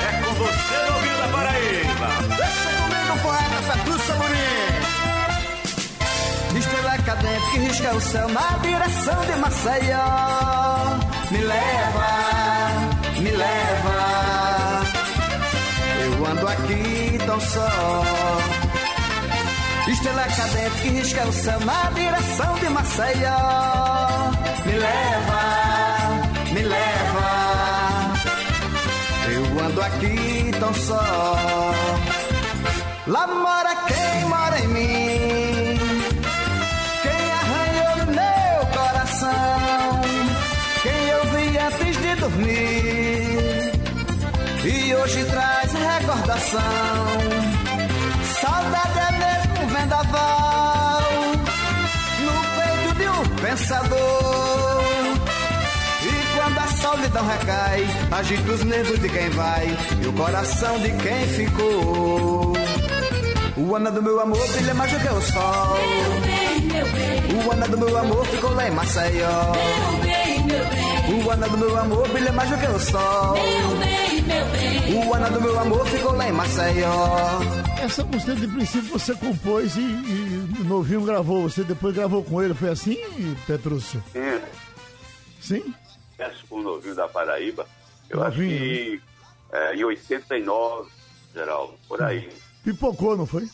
É 0.00 0.22
com 0.22 0.34
você, 0.34 0.76
ouvindo 0.94 1.18
da 1.18 1.28
Paraíba. 1.28 2.08
Deixa 2.36 2.70
comigo, 2.80 3.14
poeta 3.22 3.58
Petrúcio 3.72 4.12
Amorim. 4.14 4.74
Estrela 6.58 6.98
cadente 6.98 7.50
que 7.52 7.58
risca 7.58 7.94
o 7.94 8.00
céu 8.00 8.28
na 8.28 8.48
direção 8.62 9.26
de 9.26 9.36
Maceió. 9.40 10.06
Me 11.30 11.38
leva, 11.38 12.08
me 13.20 13.30
leva. 13.30 13.96
Eu 16.02 16.26
ando 16.26 16.48
aqui 16.48 17.18
tão 17.26 17.40
só. 17.40 18.63
Estrela 19.86 20.22
cadente 20.22 20.80
que 20.80 20.88
risca 20.88 21.26
o 21.26 21.32
céu 21.32 21.60
na 21.60 21.90
direção 21.90 22.54
de 22.58 22.68
Maceió. 22.70 24.30
Me 24.64 24.72
leva, 24.72 25.42
me 26.52 26.62
leva. 26.62 28.14
Eu 29.30 29.60
ando 29.66 29.82
aqui 29.82 30.50
tão 30.58 30.72
só. 30.74 31.74
Lá 33.06 33.26
mora 33.26 33.76
quem 33.86 34.24
mora 34.26 34.58
em 34.58 34.68
mim. 34.68 35.78
Quem 37.02 37.32
arranhou 37.40 38.06
meu 38.06 38.66
coração. 38.72 40.00
Quem 40.82 41.08
eu 41.08 41.24
vi 41.26 41.58
antes 41.58 41.96
de 41.98 42.14
dormir. 42.16 43.72
E 44.64 44.94
hoje 44.94 45.24
traz 45.26 45.72
recordação. 45.74 47.63
Pensador. 53.54 54.82
E 56.02 56.36
quando 56.36 56.58
a 56.58 56.68
solidão 56.68 57.26
recai, 57.26 57.86
agita 58.10 58.52
os 58.52 58.64
nervos 58.64 58.98
de 59.00 59.08
quem 59.08 59.30
vai 59.30 59.76
e 60.02 60.06
o 60.06 60.12
coração 60.12 60.78
de 60.80 60.90
quem 60.90 61.26
ficou. 61.28 62.52
O 63.56 63.76
ano 63.76 63.90
do 63.92 64.02
meu 64.02 64.20
amor 64.20 64.46
brilha 64.48 64.74
mais 64.74 64.90
do 64.92 64.98
que 64.98 65.08
o 65.08 65.20
sol. 65.22 65.78
Meu 65.78 66.20
bem, 66.20 66.60
meu 66.60 66.86
bem, 66.86 67.46
O 67.46 67.52
ano 67.52 67.68
do 67.68 67.78
meu 67.78 67.98
amor 67.98 68.26
ficou 68.26 68.50
lá 68.54 68.68
em 68.68 68.70
Maceió. 68.72 69.52
meu 69.52 70.02
bem, 70.02 70.44
meu 70.44 70.64
bem, 70.66 71.24
O 71.24 71.30
ano 71.30 71.48
do 71.48 71.58
meu 71.58 71.78
amor 71.78 72.08
brilha 72.08 72.32
mais 72.32 72.50
do 72.50 72.58
que 72.58 72.66
o 72.66 72.80
sol. 72.80 73.34
meu 73.34 73.76
bem, 73.78 74.22
meu 74.22 74.46
bem. 74.46 75.06
O 75.06 75.14
ano 75.14 75.30
do 75.30 75.40
meu 75.40 75.60
amor 75.60 75.86
ficou 75.86 76.12
lá 76.16 76.28
em 76.28 76.32
Maceió. 76.32 77.40
Essa 77.80 78.04
música 78.04 78.34
de 78.34 78.48
princípio 78.48 78.98
você 78.98 79.14
compôs 79.14 79.76
e, 79.76 79.80
e 79.80 80.23
Novinho 80.64 81.04
gravou. 81.04 81.42
Você 81.48 81.62
depois 81.64 81.94
gravou 81.94 82.24
com 82.24 82.42
ele. 82.42 82.54
Foi 82.54 82.68
assim, 82.70 82.96
Petrúcio? 83.46 84.02
Sim, 84.12 84.40
Sim? 85.40 85.74
com 86.48 86.56
o 86.60 86.62
novinho 86.62 86.94
da 86.94 87.08
Paraíba. 87.08 87.66
Eu 88.08 88.20
Novinho, 88.20 88.48
acho 88.48 89.00
que 89.00 89.02
é, 89.52 89.74
em 89.74 89.84
89, 89.84 90.90
Geraldo, 91.32 91.74
por 91.88 92.02
aí. 92.02 92.28
Pipocou, 92.62 93.16
não 93.16 93.26
foi? 93.26 93.48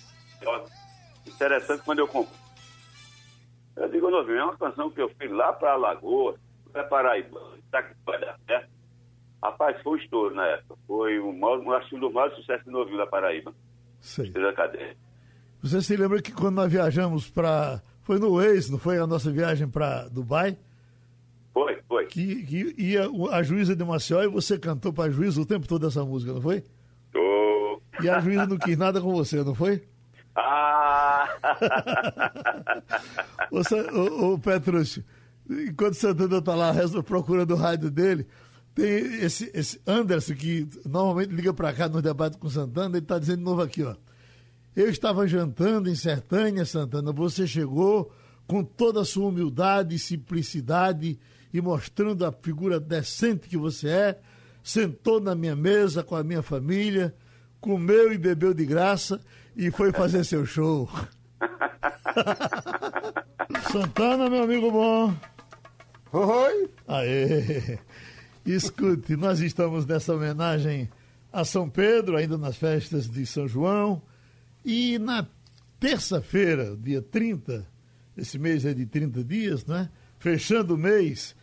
Interessante 1.27 1.83
quando 1.85 2.01
eu 2.01 2.09
compro. 2.09 2.35
Eu 3.77 3.89
digo, 3.89 4.11
novinho, 4.11 4.39
é 4.39 4.45
uma 4.45 4.57
canção 4.57 4.91
que 4.91 5.01
eu 5.01 5.09
fiz 5.19 5.31
lá 5.31 5.53
para 5.53 5.73
Alagoas, 5.73 6.37
para 6.73 6.85
Paraíba. 6.85 7.41
Será 7.71 7.83
que 7.83 7.95
vai 8.05 8.21
dar 8.21 8.39
certo? 8.47 8.71
Rapaz, 9.43 9.81
foi 9.83 9.93
um 9.93 9.97
estouro 10.03 10.35
na 10.35 10.47
época. 10.47 10.77
Foi 10.87 11.19
o 11.19 11.33
maior, 11.33 11.77
acho 11.77 11.89
que 11.89 11.97
um 11.97 12.01
dos 12.01 12.13
maiores 12.13 12.37
sucessos 12.37 12.65
do 12.67 12.73
novinho 12.73 12.99
da 12.99 13.07
Paraíba. 13.07 13.55
Sei. 14.01 14.31
Da 14.31 14.53
cadeia. 14.53 14.97
Você 15.63 15.83
se 15.83 15.97
lembra 15.97 16.23
que 16.23 16.33
quando 16.33 16.55
nós 16.57 16.71
viajamos 16.73 17.29
para. 17.29 17.83
Foi 18.03 18.19
no 18.19 18.35
Waze, 18.37 18.73
não 18.73 18.79
foi 18.79 18.99
a 18.99 19.07
nossa 19.07 19.31
viagem 19.31 19.69
para 19.69 20.09
Dubai? 20.09 20.57
Foi, 21.53 21.79
foi. 21.87 22.07
Que, 22.07 22.43
que 22.45 22.75
ia 22.79 23.11
o- 23.11 23.29
a 23.31 23.43
juíza 23.43 23.77
de 23.77 23.85
Maceió 23.85 24.23
e 24.23 24.29
você 24.29 24.59
cantou 24.59 24.93
para 24.93 25.05
a 25.05 25.11
juíza 25.11 25.41
o 25.41 25.47
tempo 25.47 25.69
todo 25.69 25.87
essa 25.87 26.05
música, 26.05 26.33
não 26.33 26.41
foi? 26.41 26.65
Ô. 27.15 27.81
E 28.03 28.09
a 28.09 28.19
juíza 28.21 28.47
não 28.47 28.57
quis 28.57 28.79
nada 28.79 29.01
com 29.01 29.13
você, 29.13 29.43
não 29.45 29.55
foi? 29.55 29.83
Ah! 30.33 31.27
Ô, 33.51 33.63
Sa- 33.65 33.93
ô, 33.93 34.35
ô 34.35 34.39
Petrúcio, 34.39 35.05
enquanto 35.49 35.95
Santana 35.95 36.39
está 36.39 36.55
lá 36.55 36.73
procurando 37.05 37.53
o 37.53 37.57
rádio 37.57 37.91
dele, 37.91 38.27
tem 38.75 38.87
esse, 39.25 39.51
esse 39.53 39.81
Anderson 39.87 40.35
que 40.35 40.69
normalmente 40.87 41.35
liga 41.35 41.53
para 41.53 41.73
cá 41.73 41.89
no 41.89 42.01
debate 42.01 42.39
com 42.39 42.49
Santana, 42.49 42.97
ele 42.97 43.05
está 43.05 43.19
dizendo 43.19 43.39
de 43.39 43.45
novo 43.45 43.61
aqui, 43.61 43.83
ó. 43.83 43.95
Eu 44.81 44.89
estava 44.89 45.29
jantando 45.29 45.91
em 45.91 45.95
Sertânia, 45.95 46.65
Santana, 46.65 47.13
você 47.13 47.47
chegou 47.47 48.11
com 48.47 48.65
toda 48.65 49.03
a 49.03 49.05
sua 49.05 49.29
humildade 49.29 49.95
e 49.95 49.99
simplicidade 49.99 51.21
e 51.53 51.61
mostrando 51.61 52.25
a 52.25 52.33
figura 52.33 52.81
decente 52.81 53.47
que 53.47 53.59
você 53.59 53.91
é, 53.91 54.19
sentou 54.65 55.21
na 55.21 55.35
minha 55.35 55.55
mesa 55.55 56.03
com 56.03 56.17
a 56.17 56.25
minha 56.25 56.41
família, 56.41 57.15
comeu 57.61 58.11
e 58.11 58.17
bebeu 58.17 58.55
de 58.55 58.65
graça 58.65 59.21
e 59.55 59.71
foi 59.71 59.93
fazer 59.93 60.25
seu 60.25 60.47
show. 60.47 60.89
Santana, 63.71 64.31
meu 64.31 64.45
amigo 64.45 64.71
bom. 64.71 65.15
Oi. 66.11 66.71
Aê! 66.89 67.79
Escute, 68.47 69.15
nós 69.15 69.41
estamos 69.41 69.85
nessa 69.85 70.15
homenagem 70.15 70.89
a 71.31 71.45
São 71.45 71.69
Pedro, 71.69 72.17
ainda 72.17 72.39
nas 72.39 72.57
festas 72.57 73.07
de 73.07 73.27
São 73.27 73.47
João, 73.47 74.01
e 74.65 74.99
na 74.99 75.27
terça-feira, 75.79 76.77
dia 76.77 77.01
30, 77.01 77.67
esse 78.17 78.39
mês 78.39 78.65
é 78.65 78.75
de 78.75 78.87
30 78.87 79.25
dias, 79.25 79.65
né? 79.65 79.89
Fechando 80.19 80.75
o 80.75 80.79
mês, 80.79 81.35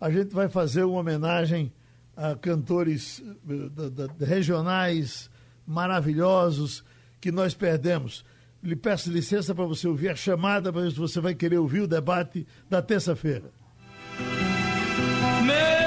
a 0.00 0.10
gente 0.10 0.32
vai 0.32 0.48
fazer 0.48 0.84
uma 0.84 1.00
homenagem 1.00 1.72
a 2.16 2.36
cantores 2.36 3.22
eh, 3.48 4.24
regionais 4.24 5.30
maravilhosos 5.66 6.84
que 7.20 7.32
nós 7.32 7.54
perdemos. 7.54 8.24
Lhe 8.62 8.76
peço 8.76 9.10
licença 9.10 9.54
para 9.54 9.64
você 9.64 9.88
ouvir 9.88 10.10
a 10.10 10.14
chamada, 10.14 10.70
se 10.90 10.96
você 10.96 11.20
vai 11.20 11.34
querer 11.34 11.58
ouvir 11.58 11.80
o 11.80 11.88
debate 11.88 12.46
da 12.68 12.82
terça-feira. 12.82 13.50
Meu 15.46 15.79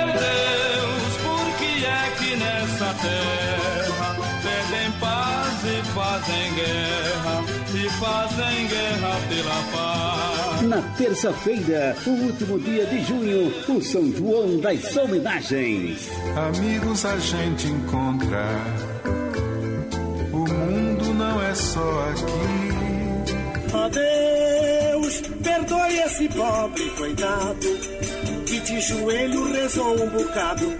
guerra, 6.63 7.43
e 7.73 7.89
fazem 7.99 8.67
guerra 8.67 9.19
pela 9.29 9.63
paz. 9.71 10.61
Na 10.63 10.81
terça-feira, 10.97 11.95
o 12.05 12.09
último 12.09 12.59
dia 12.59 12.85
de 12.85 13.03
junho, 13.03 13.53
o 13.67 13.81
São 13.81 14.11
João 14.15 14.59
das 14.59 14.95
Homenagens. 14.95 16.09
Amigos 16.35 17.05
a 17.05 17.17
gente 17.17 17.67
encontra. 17.67 18.47
O 20.31 20.37
mundo 20.37 21.13
não 21.13 21.41
é 21.43 21.55
só 21.55 22.09
aqui. 22.09 22.73
Adeus, 23.73 25.21
perdoe 25.43 25.97
esse 25.99 26.29
pobre 26.29 26.89
coitado 26.91 28.03
que 28.45 28.59
de 28.59 28.81
joelho 28.81 29.51
rezou 29.51 30.03
um 30.03 30.09
bocado, 30.09 30.71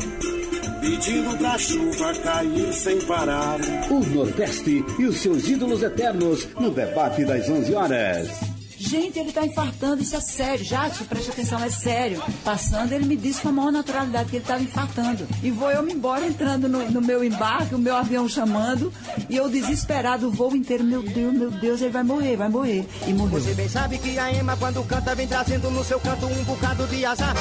pedindo 0.84 1.38
pra 1.38 1.58
chuva 1.58 2.14
cair 2.16 2.74
sem 2.74 3.00
parar. 3.02 3.58
O 3.90 4.00
Nordeste 4.14 4.84
e 5.00 5.06
os 5.06 5.18
seus 5.18 5.48
ídolos 5.48 5.82
eternos 5.82 6.48
no 6.60 6.70
debate 6.70 7.24
das 7.24 7.50
11 7.50 7.74
horas. 7.74 8.53
Gente, 8.94 9.18
ele 9.18 9.32
tá 9.32 9.44
infartando, 9.44 10.04
isso 10.04 10.16
é 10.16 10.22
sério. 10.22 10.64
Jackson, 10.64 11.06
preste 11.06 11.32
atenção, 11.32 11.64
é 11.64 11.70
sério. 11.72 12.22
Passando, 12.46 12.91
ele 12.91 13.06
me 13.06 13.16
disse 13.16 13.41
com 13.41 13.50
a 13.50 13.52
maior 13.52 13.72
naturalidade 13.72 14.30
que 14.30 14.36
ele 14.36 14.44
estava 14.44 14.62
infartando. 14.62 15.28
E 15.41 15.50
vou 15.50 15.72
eu 15.72 15.82
me 15.82 15.94
embora 15.94 16.28
entrando 16.28 16.70
no, 16.70 16.91
no, 16.91 17.02
meu 17.02 17.24
embarque, 17.24 17.74
o 17.74 17.80
meu 17.80 17.96
avião 17.96 18.30
chamando, 18.30 18.94
e 19.28 19.36
eu 19.36 19.50
desesperado, 19.50 20.28
o 20.28 20.32
voo 20.32 20.56
inteiro, 20.56 20.84
meu 20.84 21.02
Deus, 21.02 21.34
meu 21.34 21.50
Deus, 21.50 21.82
ele 21.82 21.89
vai 21.89 22.04
morrer, 22.04 22.36
vai 22.36 22.50
morrer. 22.50 22.86
E 23.08 23.14
morreu. 23.14 23.41
Você 23.41 23.56
bem 23.56 23.68
sabe 23.68 23.98
que 23.98 24.20
a 24.20 24.32
Ema, 24.32 24.56
quando 24.58 24.84
canta, 24.84 25.16
vem 25.16 25.28
trazendo 25.28 25.72
no 25.72 25.84
seu 25.84 26.00
canto 26.00 26.28
um 26.28 26.44
bocado 26.44 26.86
de 26.86 27.04
azar. 27.04 27.36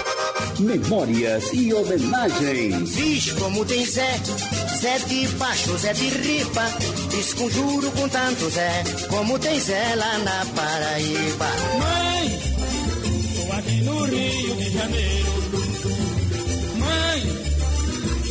Memórias 0.58 1.50
e 1.52 1.74
homenagens. 1.74 2.94
Vixe, 2.94 3.34
como 3.34 3.62
tem 3.66 3.84
Zé, 3.84 4.16
Zé 4.80 4.98
de 5.00 5.28
baixo, 5.36 5.76
Zé 5.76 5.92
de 5.92 6.08
ripa, 6.08 6.64
desconjuro 7.12 7.90
com 7.92 8.08
tanto 8.08 8.50
Zé, 8.50 8.84
como 9.08 9.38
tem 9.38 9.60
Zé 9.60 9.94
lá 9.94 10.18
na 10.18 10.46
Paraíba. 10.54 11.46
Mãe, 11.78 12.40
tô 13.36 13.52
aqui 13.52 13.80
no 13.82 14.04
Rio 14.04 14.56
de 14.56 14.70
Janeiro. 14.70 15.32
Mãe, 16.78 17.22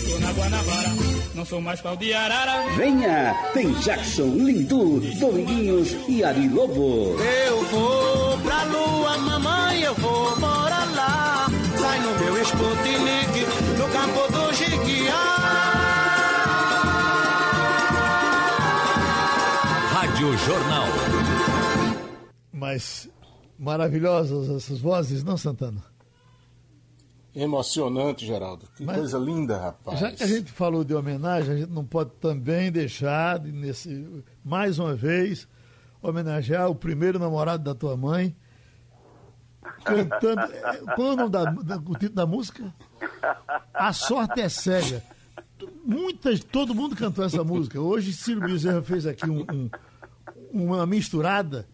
tô 0.10 0.20
na 0.20 0.32
Guanabara, 0.32 0.90
não 1.36 1.46
sou 1.46 1.62
mais 1.62 1.80
pau 1.82 1.96
de 1.96 2.12
arara. 2.14 2.64
Venha, 2.76 3.36
tem 3.54 3.72
Jackson, 3.80 4.34
Lindu, 4.36 5.00
Dominguinhos 5.20 5.90
e 6.08 6.24
Ari 6.24 6.50
Lobo. 6.50 7.16
Eu 7.48 7.64
vou 7.66 8.38
pra 8.40 8.64
lua, 8.64 9.18
mamãe, 9.20 9.82
eu 9.82 9.94
vou 9.96 10.40
morar 10.40 10.88
lá. 10.96 11.48
Sai 11.80 12.00
no 12.00 12.20
meu 12.20 12.42
Sputnik, 12.42 13.46
no 13.78 13.88
campo 13.90 14.32
do 14.32 14.54
Jiquiá. 14.54 15.41
Rádio 20.22 20.38
Jornal. 20.38 20.86
Mas 22.54 23.10
maravilhosas 23.58 24.50
essas 24.52 24.80
vozes, 24.80 25.24
não, 25.24 25.36
Santana? 25.36 25.84
Emocionante, 27.34 28.24
Geraldo. 28.24 28.68
Que 28.76 28.86
Mas, 28.86 28.98
coisa 28.98 29.18
linda, 29.18 29.58
rapaz. 29.58 30.00
Já 30.00 30.12
que 30.12 30.22
a 30.22 30.28
gente 30.28 30.52
falou 30.52 30.84
de 30.84 30.94
homenagem, 30.94 31.54
a 31.54 31.58
gente 31.58 31.72
não 31.72 31.84
pode 31.84 32.12
também 32.20 32.72
deixar 32.72 33.40
de, 33.40 33.52
nesse, 33.52 34.24
mais 34.46 34.78
uma 34.78 34.94
vez, 34.94 35.48
homenagear 36.04 36.70
o 36.70 36.76
primeiro 36.76 37.18
namorado 37.18 37.64
da 37.64 37.74
tua 37.74 37.98
mãe, 37.98 38.36
cantando. 39.84 40.42
Qual 40.96 41.08
é 41.08 41.14
o 41.14 41.16
nome 41.16 41.32
da, 41.32 41.46
da, 41.46 41.78
o 41.78 41.94
título 41.94 42.14
da 42.14 42.28
música? 42.28 42.72
A 43.74 43.92
sorte 43.92 44.40
é 44.40 44.50
cega. 44.50 45.04
Muitas, 45.84 46.44
todo 46.44 46.76
mundo 46.76 46.96
cantou 46.96 47.26
essa 47.26 47.44
música. 47.44 47.82
Hoje, 47.82 48.14
Ciro 48.14 48.42
Bezerra 48.42 48.84
fez 48.84 49.08
aqui 49.08 49.28
um, 49.28 49.42
um, 49.42 49.70
uma 50.54 50.86
misturada. 50.86 51.68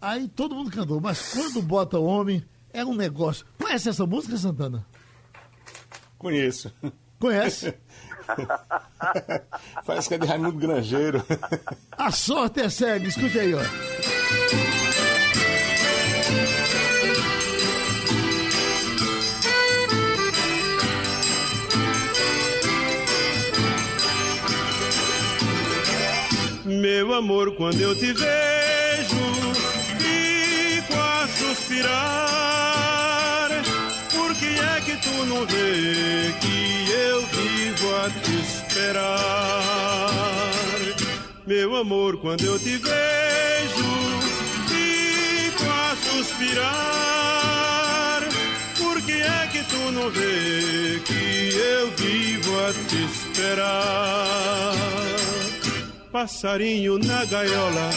Aí 0.00 0.28
todo 0.28 0.54
mundo 0.54 0.70
cantou, 0.70 1.00
mas 1.00 1.32
quando 1.32 1.62
bota 1.62 1.98
o 1.98 2.04
homem, 2.04 2.44
é 2.72 2.84
um 2.84 2.94
negócio. 2.94 3.46
Conhece 3.58 3.88
essa 3.88 4.06
música, 4.06 4.36
Santana? 4.36 4.86
Conheço. 6.18 6.72
Conhece? 7.18 7.74
Parece 9.86 10.08
que 10.08 10.14
é 10.14 10.18
de 10.18 10.26
Raimundo 10.26 10.58
Grangeiro. 10.58 11.24
A 11.92 12.10
sorte 12.10 12.60
é 12.60 12.68
cega, 12.68 13.06
escute 13.06 13.38
aí, 13.38 13.54
ó. 13.54 13.60
Meu 26.86 27.12
amor, 27.14 27.50
quando 27.56 27.80
eu 27.80 27.96
te 27.96 28.12
vejo, 28.12 29.16
fico 29.98 30.94
a 30.94 31.26
suspirar. 31.26 31.88
Por 34.12 34.32
que 34.36 34.46
é 34.46 34.80
que 34.82 34.96
tu 35.02 35.24
não 35.24 35.44
vê 35.46 36.32
que 36.40 36.88
eu 36.92 37.26
vivo 37.26 37.92
a 37.96 38.08
te 38.08 38.36
esperar? 38.40 40.12
Meu 41.44 41.74
amor, 41.74 42.18
quando 42.18 42.44
eu 42.44 42.56
te 42.56 42.76
vejo, 42.76 43.84
fico 44.68 45.64
a 45.68 45.96
suspirar. 46.08 46.68
Por 48.78 49.02
que 49.02 49.22
é 49.22 49.48
que 49.50 49.64
tu 49.64 49.90
não 49.90 50.08
vê 50.08 51.00
que 51.04 51.50
eu 51.52 51.90
vivo 51.96 52.60
a 52.60 52.72
te 52.88 53.04
esperar? 53.06 54.76
Passarinho 56.16 56.98
na 56.98 57.26
gaiola 57.26 57.90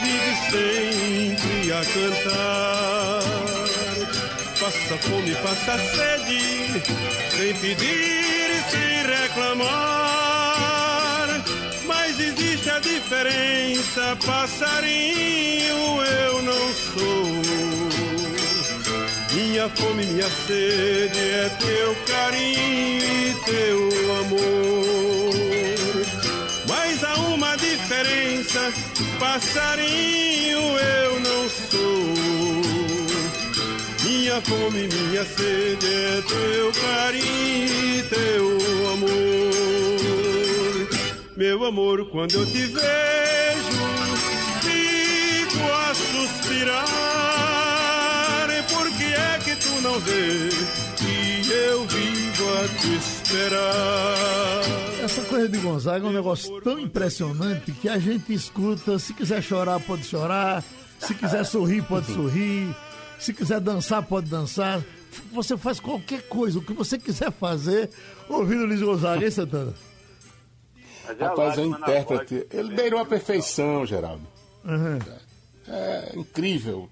vive 0.00 0.34
sempre 0.50 1.70
a 1.70 1.84
cantar. 1.84 3.20
Passa 4.58 4.96
fome, 5.02 5.34
passa 5.42 5.76
sede, 5.76 6.80
sem 7.36 7.52
pedir 7.56 8.48
e 8.56 8.62
sem 8.70 9.02
reclamar. 9.18 9.68
Mas 11.86 12.18
existe 12.18 12.70
a 12.70 12.78
diferença, 12.78 14.16
passarinho 14.24 16.02
eu 16.02 16.42
não 16.42 16.72
sou. 16.72 17.26
Minha 19.34 19.68
fome, 19.68 20.06
minha 20.06 20.30
sede 20.46 21.20
é 21.20 21.50
teu 21.60 21.94
carinho 22.06 23.28
e 23.28 23.34
teu 23.44 23.78
amor. 24.20 25.45
Mas 26.98 27.04
há 27.04 27.14
uma 27.28 27.54
diferença, 27.56 28.72
passarinho 29.18 30.58
eu 30.58 31.20
não 31.20 31.46
sou. 31.50 32.14
Minha 34.02 34.40
fome, 34.40 34.88
minha 34.88 35.22
sede 35.26 35.86
é 35.86 36.22
teu 36.26 36.72
carinho 36.72 37.98
e 37.98 38.02
teu 38.04 38.58
amor. 38.94 39.12
Meu 41.36 41.66
amor, 41.66 42.06
quando 42.06 42.32
eu 42.32 42.46
te 42.46 42.64
vejo, 42.64 43.76
fico 44.62 45.70
a 45.70 45.92
suspirar. 45.92 46.86
Por 48.70 48.90
que 48.92 49.04
é 49.04 49.38
que 49.44 49.54
tu 49.56 49.82
não 49.82 50.00
vês 50.00 50.54
que 50.96 51.50
eu 51.50 51.84
vivo 51.88 52.25
te 52.36 52.94
esperar? 52.96 54.62
Essa 55.02 55.22
coisa 55.22 55.48
de 55.48 55.58
Gonzaga 55.58 56.06
é 56.06 56.08
um 56.08 56.12
negócio 56.12 56.60
tão 56.60 56.78
impressionante 56.78 57.72
que 57.72 57.88
a 57.88 57.98
gente 57.98 58.32
escuta. 58.34 58.98
Se 58.98 59.14
quiser 59.14 59.42
chorar, 59.42 59.80
pode 59.80 60.04
chorar. 60.04 60.62
Se 60.98 61.14
quiser 61.14 61.44
sorrir, 61.46 61.82
pode 61.82 62.12
sorrir. 62.12 62.76
Se 63.18 63.32
quiser 63.32 63.58
dançar, 63.60 64.02
pode 64.02 64.28
dançar. 64.28 64.84
Você 65.32 65.56
faz 65.56 65.80
qualquer 65.80 66.28
coisa, 66.28 66.58
o 66.58 66.62
que 66.62 66.74
você 66.74 66.98
quiser 66.98 67.32
fazer, 67.32 67.88
ouvindo 68.28 68.66
Luiz 68.66 68.82
Gonzaga, 68.82 69.24
hein, 69.24 69.30
Santana? 69.30 69.72
Rapaz, 71.18 71.56
é 71.56 71.62
um 71.62 71.70
intérprete. 71.70 72.46
Ele 72.52 72.74
beirou 72.74 73.00
a 73.00 73.06
perfeição, 73.06 73.86
Geraldo. 73.86 74.26
Uhum. 74.62 74.98
É, 75.68 76.12
é 76.12 76.18
incrível. 76.18 76.90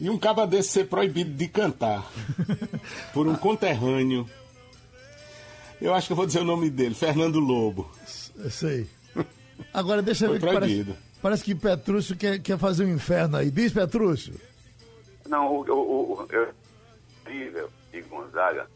E 0.00 0.10
um 0.10 0.18
caba 0.18 0.46
desse 0.46 0.70
ser 0.70 0.88
proibido 0.88 1.30
de 1.32 1.48
cantar 1.48 2.10
por 3.12 3.26
um 3.26 3.36
conterrâneo. 3.36 4.28
Eu 5.80 5.94
acho 5.94 6.08
que 6.08 6.12
eu 6.12 6.16
vou 6.16 6.26
dizer 6.26 6.40
o 6.40 6.44
nome 6.44 6.70
dele, 6.70 6.94
Fernando 6.94 7.38
Lobo. 7.38 7.90
Sei. 8.50 8.88
Agora 9.72 10.02
deixa 10.02 10.26
eu 10.26 10.32
ver 10.32 10.40
que 10.40 10.46
parece, 10.46 10.96
parece 11.22 11.44
que 11.44 11.54
Petrúcio 11.54 12.16
quer, 12.16 12.40
quer 12.40 12.58
fazer 12.58 12.84
um 12.84 12.94
inferno 12.94 13.36
aí. 13.36 13.50
Diz, 13.50 13.72
Petrúcio. 13.72 14.34
Não, 15.26 15.52
o, 15.52 15.60
o, 15.62 16.20
o 16.20 16.28
incrível 17.22 17.70
de 17.90 18.02
Gonzaga 18.02 18.68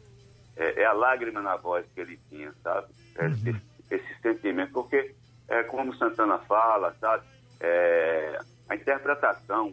é, 0.56 0.82
é, 0.82 0.84
a 0.84 0.92
lágrima 0.92 1.40
na 1.40 1.56
voz 1.56 1.86
que 1.94 2.00
ele 2.00 2.18
tinha, 2.28 2.52
sabe? 2.62 2.88
É, 3.16 3.26
uhum. 3.26 3.32
esse, 3.32 3.62
esse, 3.90 4.20
sentimento, 4.22 4.72
porque 4.72 5.14
é 5.48 5.62
como 5.64 5.94
Santana 5.96 6.38
fala, 6.40 6.94
sabe? 7.00 7.24
É, 7.60 8.40
a 8.68 8.74
interpretação, 8.74 9.72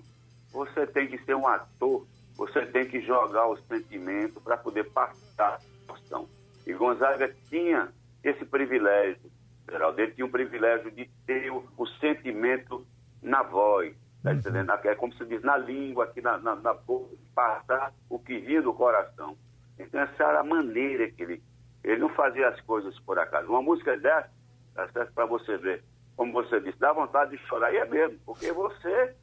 você 0.56 0.88
tem 0.88 1.08
que 1.08 1.18
ser 1.26 1.36
um 1.36 1.46
ator, 1.46 2.08
você 2.38 2.66
tem 2.66 2.88
que 2.88 3.02
jogar 3.02 3.46
o 3.48 3.58
sentimento 3.64 4.40
para 4.40 4.56
poder 4.56 4.86
passar 4.86 5.60
a 5.60 5.60
emoção. 5.84 6.30
E 6.66 6.74
Gonzaga 6.74 7.36
tinha 7.50 7.92
esse 8.24 8.46
privilégio, 8.46 9.30
Geraldo. 9.70 10.00
Ele 10.00 10.14
tinha 10.14 10.26
o 10.26 10.32
privilégio 10.32 10.90
de 10.92 11.10
ter 11.28 11.52
o, 11.52 11.62
o 11.78 11.86
sentimento 12.00 12.88
na 13.22 13.44
voz, 13.44 13.94
tá 14.24 14.34
entendendo? 14.34 14.72
É 14.72 14.96
como 14.96 15.14
se 15.16 15.26
diz, 15.26 15.44
na 15.44 15.58
língua, 15.58 16.06
aqui 16.06 16.22
na, 16.22 16.38
na, 16.38 16.56
na 16.56 16.74
boca, 16.74 17.14
passar 17.36 17.94
o 18.10 18.18
que 18.18 18.40
vinha 18.40 18.62
do 18.62 18.74
coração. 18.74 19.38
Então, 19.78 20.00
essa 20.00 20.24
era 20.24 20.40
a 20.40 20.44
maneira 20.44 21.12
que 21.12 21.22
ele. 21.22 21.44
Ele 21.84 21.98
não 21.98 22.10
fazia 22.10 22.48
as 22.48 22.60
coisas 22.62 22.98
por 23.02 23.20
acaso. 23.20 23.48
Uma 23.48 23.62
música 23.62 23.96
dessa, 23.96 24.32
tá 24.74 25.06
para 25.14 25.26
você 25.28 25.56
ver, 25.58 25.84
como 26.16 26.32
você 26.32 26.60
disse, 26.60 26.80
dá 26.80 26.92
vontade 26.92 27.32
de 27.32 27.38
chorar. 27.46 27.72
E 27.74 27.78
é 27.78 27.86
mesmo, 27.86 28.18
porque 28.26 28.52
você. 28.54 29.16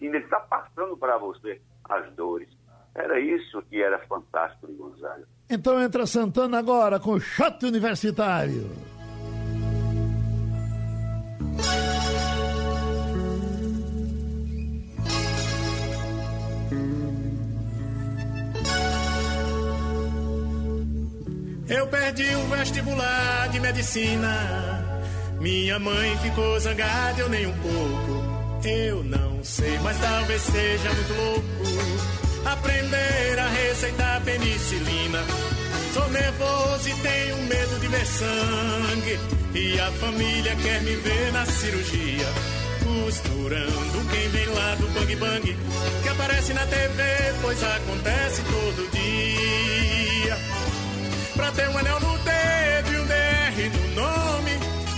Ele 0.00 0.18
está 0.18 0.40
passando 0.40 0.96
para 0.96 1.18
você 1.18 1.60
as 1.88 2.12
dores. 2.14 2.48
Era 2.94 3.20
isso 3.20 3.62
que 3.62 3.82
era 3.82 3.98
fantástico 4.06 4.66
de 4.66 4.74
Gonzaga. 4.74 5.26
Então 5.48 5.80
entra 5.80 6.06
Santana 6.06 6.58
agora 6.58 6.98
com 6.98 7.12
o 7.12 7.20
shot 7.20 7.64
universitário. 7.64 8.68
Eu 21.68 21.86
perdi 21.88 22.34
o 22.34 22.46
vestibular 22.46 23.48
de 23.48 23.60
medicina. 23.60 24.30
Minha 25.40 25.78
mãe 25.78 26.16
ficou 26.18 26.58
zangada, 26.60 27.20
eu 27.20 27.28
nem 27.28 27.46
um 27.46 27.52
pouco. 27.52 28.25
Eu 28.66 29.04
não 29.04 29.44
sei, 29.44 29.78
mas 29.78 29.96
talvez 29.98 30.42
seja 30.42 30.92
muito 30.92 31.12
louco 31.14 31.46
aprender 32.44 33.38
a 33.38 33.48
receitar 33.48 34.20
penicilina. 34.22 35.22
Sou 35.94 36.08
nervoso 36.10 36.88
e 36.88 36.94
tenho 36.94 37.36
medo 37.44 37.80
de 37.80 37.86
ver 37.86 38.06
sangue. 38.06 39.20
E 39.54 39.80
a 39.80 39.92
família 39.92 40.56
quer 40.56 40.82
me 40.82 40.96
ver 40.96 41.32
na 41.32 41.46
cirurgia. 41.46 42.26
Costurando 42.82 44.10
quem 44.10 44.28
vem 44.30 44.46
lá 44.46 44.74
do 44.74 44.88
bang 44.88 45.16
bang. 45.16 45.56
Que 46.02 46.08
aparece 46.08 46.52
na 46.52 46.66
TV, 46.66 47.02
pois 47.42 47.62
acontece 47.62 48.42
todo 48.42 48.90
dia. 48.90 50.36
Pra 51.36 51.52
ter 51.52 51.68
um 51.68 51.78
anel 51.78 52.00
no 52.00 52.18
dedo 52.18 52.92
e 52.92 52.98
um 52.98 53.06
DR 53.06 53.78
no 53.78 54.02
nome. 54.02 54.50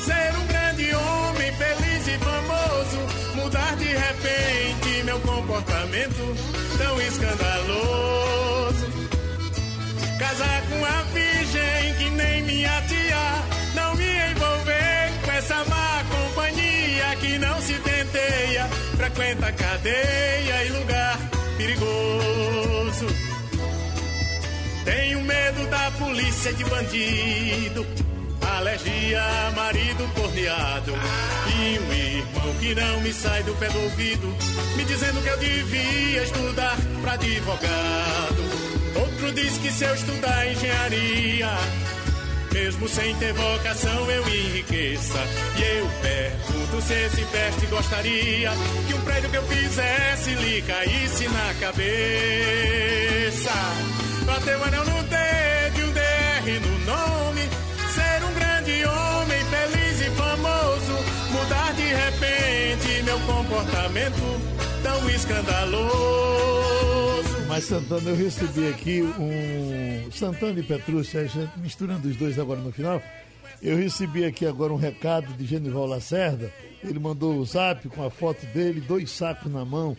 Ser 0.04 0.34
um 0.36 0.46
grande 0.46 0.94
homem, 0.94 1.52
feliz 1.52 2.08
e 2.08 2.18
famoso. 2.18 2.47
De 4.28 4.34
repente 4.34 5.02
meu 5.04 5.18
comportamento 5.20 6.36
tão 6.76 7.00
escandaloso. 7.00 8.86
Casar 10.18 10.62
com 10.68 10.84
a 10.84 11.02
virgem 11.14 11.94
que 11.98 12.10
nem 12.10 12.42
minha 12.42 12.82
tia. 12.82 13.44
Não 13.74 13.94
me 13.94 14.04
envolver 14.04 15.12
com 15.24 15.30
essa 15.30 15.64
má 15.64 16.04
companhia 16.10 17.16
que 17.20 17.38
não 17.38 17.60
se 17.62 17.74
tenteia. 17.74 18.68
Frequenta 18.96 19.52
cadeia 19.52 20.64
e 20.64 20.68
lugar 20.70 21.18
perigoso. 21.56 23.06
Tenho 24.84 25.22
medo 25.22 25.66
da 25.70 25.90
polícia 25.92 26.52
de 26.52 26.64
bandido. 26.64 27.86
Alergia 28.58 29.22
marido 29.54 30.12
corneado. 30.16 30.92
E 31.46 31.78
um 31.78 31.92
irmão 31.92 32.54
que 32.58 32.74
não 32.74 33.00
me 33.02 33.12
sai 33.12 33.40
do 33.44 33.54
pé 33.54 33.68
do 33.68 33.80
ouvido. 33.84 34.36
Me 34.76 34.84
dizendo 34.84 35.22
que 35.22 35.28
eu 35.28 35.38
devia 35.38 36.24
estudar 36.24 36.76
pra 37.00 37.12
advogado. 37.12 38.42
Outro 38.96 39.32
diz 39.32 39.58
que 39.58 39.70
se 39.70 39.84
eu 39.84 39.94
estudar 39.94 40.50
engenharia. 40.50 41.50
Mesmo 42.52 42.88
sem 42.88 43.14
ter 43.18 43.32
vocação 43.32 44.10
eu 44.10 44.28
enriqueça. 44.28 45.20
E 45.56 45.62
eu 45.78 45.88
pergunto 46.02 46.82
se 46.82 46.94
esse 46.94 47.24
peste 47.26 47.66
gostaria 47.66 48.50
que 48.88 48.94
um 48.94 49.00
prédio 49.02 49.30
que 49.30 49.36
eu 49.36 49.46
fizesse 49.46 50.30
lhe 50.30 50.62
caísse 50.62 51.28
na 51.28 51.54
cabeça. 51.60 51.92
Bateu 54.26 54.64
anel 54.64 54.84
no 54.84 55.02
dedo 55.04 55.78
e 55.78 55.84
um 55.84 55.92
DR 55.92 56.60
no 56.60 56.77
comportamento 63.28 64.16
tão 64.82 65.10
escandaloso. 65.10 65.78
Mas 67.46 67.64
Santana, 67.64 68.10
eu 68.10 68.16
recebi 68.16 68.68
aqui 68.68 69.02
um. 69.02 70.10
Santana 70.10 70.58
e 70.58 70.62
gente 71.28 71.58
misturando 71.58 72.08
os 72.08 72.16
dois 72.16 72.38
agora 72.38 72.60
no 72.60 72.72
final. 72.72 73.02
Eu 73.62 73.76
recebi 73.76 74.24
aqui 74.24 74.46
agora 74.46 74.72
um 74.72 74.76
recado 74.76 75.32
de 75.34 75.44
Genival 75.44 75.86
Lacerda. 75.86 76.50
Ele 76.82 76.98
mandou 76.98 77.36
o 77.36 77.44
zap 77.44 77.88
com 77.88 78.04
a 78.04 78.10
foto 78.10 78.46
dele, 78.46 78.80
dois 78.80 79.10
sacos 79.10 79.52
na 79.52 79.64
mão. 79.64 79.96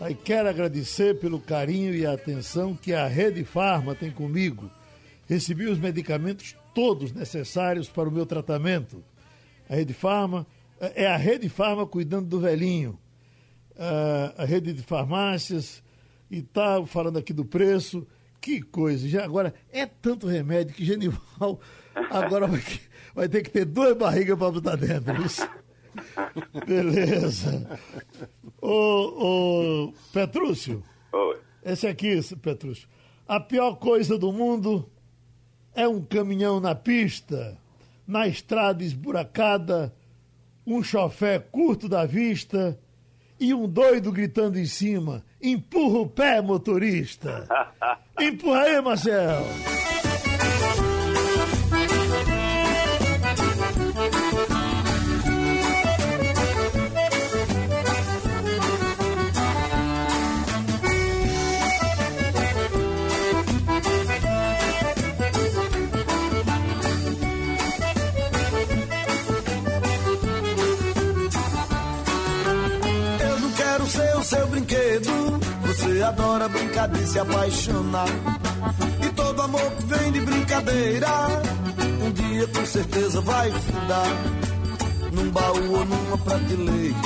Aí 0.00 0.14
quero 0.14 0.48
agradecer 0.48 1.18
pelo 1.18 1.38
carinho 1.38 1.94
e 1.94 2.04
atenção 2.06 2.74
que 2.74 2.92
a 2.92 3.06
Rede 3.06 3.44
Farma 3.44 3.94
tem 3.94 4.10
comigo. 4.10 4.70
Recebi 5.28 5.66
os 5.66 5.78
medicamentos 5.78 6.56
todos 6.74 7.12
necessários 7.12 7.88
para 7.88 8.08
o 8.08 8.12
meu 8.12 8.26
tratamento. 8.26 9.02
A 9.68 9.74
Rede 9.74 9.92
Farma 9.92 10.46
é 10.80 11.06
a 11.06 11.16
Rede 11.16 11.48
Farma 11.48 11.86
cuidando 11.86 12.26
do 12.26 12.40
velhinho. 12.40 12.98
Ah, 13.78 14.34
a 14.38 14.44
rede 14.44 14.72
de 14.72 14.82
farmácias 14.82 15.82
e 16.30 16.40
tal, 16.42 16.86
falando 16.86 17.18
aqui 17.18 17.32
do 17.32 17.44
preço. 17.44 18.06
Que 18.40 18.62
coisa. 18.62 19.08
Já 19.08 19.24
agora 19.24 19.54
é 19.70 19.84
tanto 19.86 20.26
remédio 20.26 20.74
que 20.74 20.84
Genival 20.84 21.60
agora 22.10 22.46
vai, 22.46 22.62
vai 23.14 23.28
ter 23.28 23.42
que 23.42 23.50
ter 23.50 23.64
duas 23.64 23.96
barrigas 23.96 24.38
para 24.38 24.50
botar 24.50 24.76
dentro. 24.76 25.22
Isso. 25.22 25.48
Beleza. 26.66 27.78
Ô, 28.60 29.88
ô 29.88 29.92
Petrúcio. 30.12 30.82
Oi. 31.12 31.38
Esse 31.64 31.86
aqui, 31.86 32.20
Petrúcio. 32.40 32.88
A 33.26 33.40
pior 33.40 33.74
coisa 33.76 34.16
do 34.16 34.32
mundo 34.32 34.88
é 35.74 35.86
um 35.88 36.02
caminhão 36.02 36.60
na 36.60 36.74
pista, 36.74 37.58
na 38.06 38.26
estrada 38.28 38.84
esburacada, 38.84 39.92
um 40.66 40.82
chofé 40.82 41.38
curto 41.38 41.88
da 41.88 42.04
vista 42.04 42.78
e 43.38 43.54
um 43.54 43.68
doido 43.68 44.10
gritando 44.10 44.58
em 44.58 44.66
cima: 44.66 45.24
empurra 45.40 45.98
o 46.00 46.08
pé, 46.08 46.40
motorista! 46.40 47.46
Empurra 48.18 48.62
aí, 48.62 48.80
Marcel! 48.80 49.75
Adora 76.06 76.48
brincar 76.48 76.90
e 76.96 77.06
se 77.06 77.18
apaixonar. 77.18 78.08
E 79.02 79.08
todo 79.10 79.42
amor 79.42 79.70
que 79.72 79.86
vem 79.86 80.12
de 80.12 80.20
brincadeira, 80.20 81.08
um 82.02 82.10
dia 82.12 82.46
com 82.48 82.66
certeza 82.66 83.20
vai 83.20 83.50
findar. 83.50 84.08
Num 85.12 85.30
baú 85.30 85.72
ou 85.72 85.84
numa 85.84 86.18
prateleira, 86.18 86.96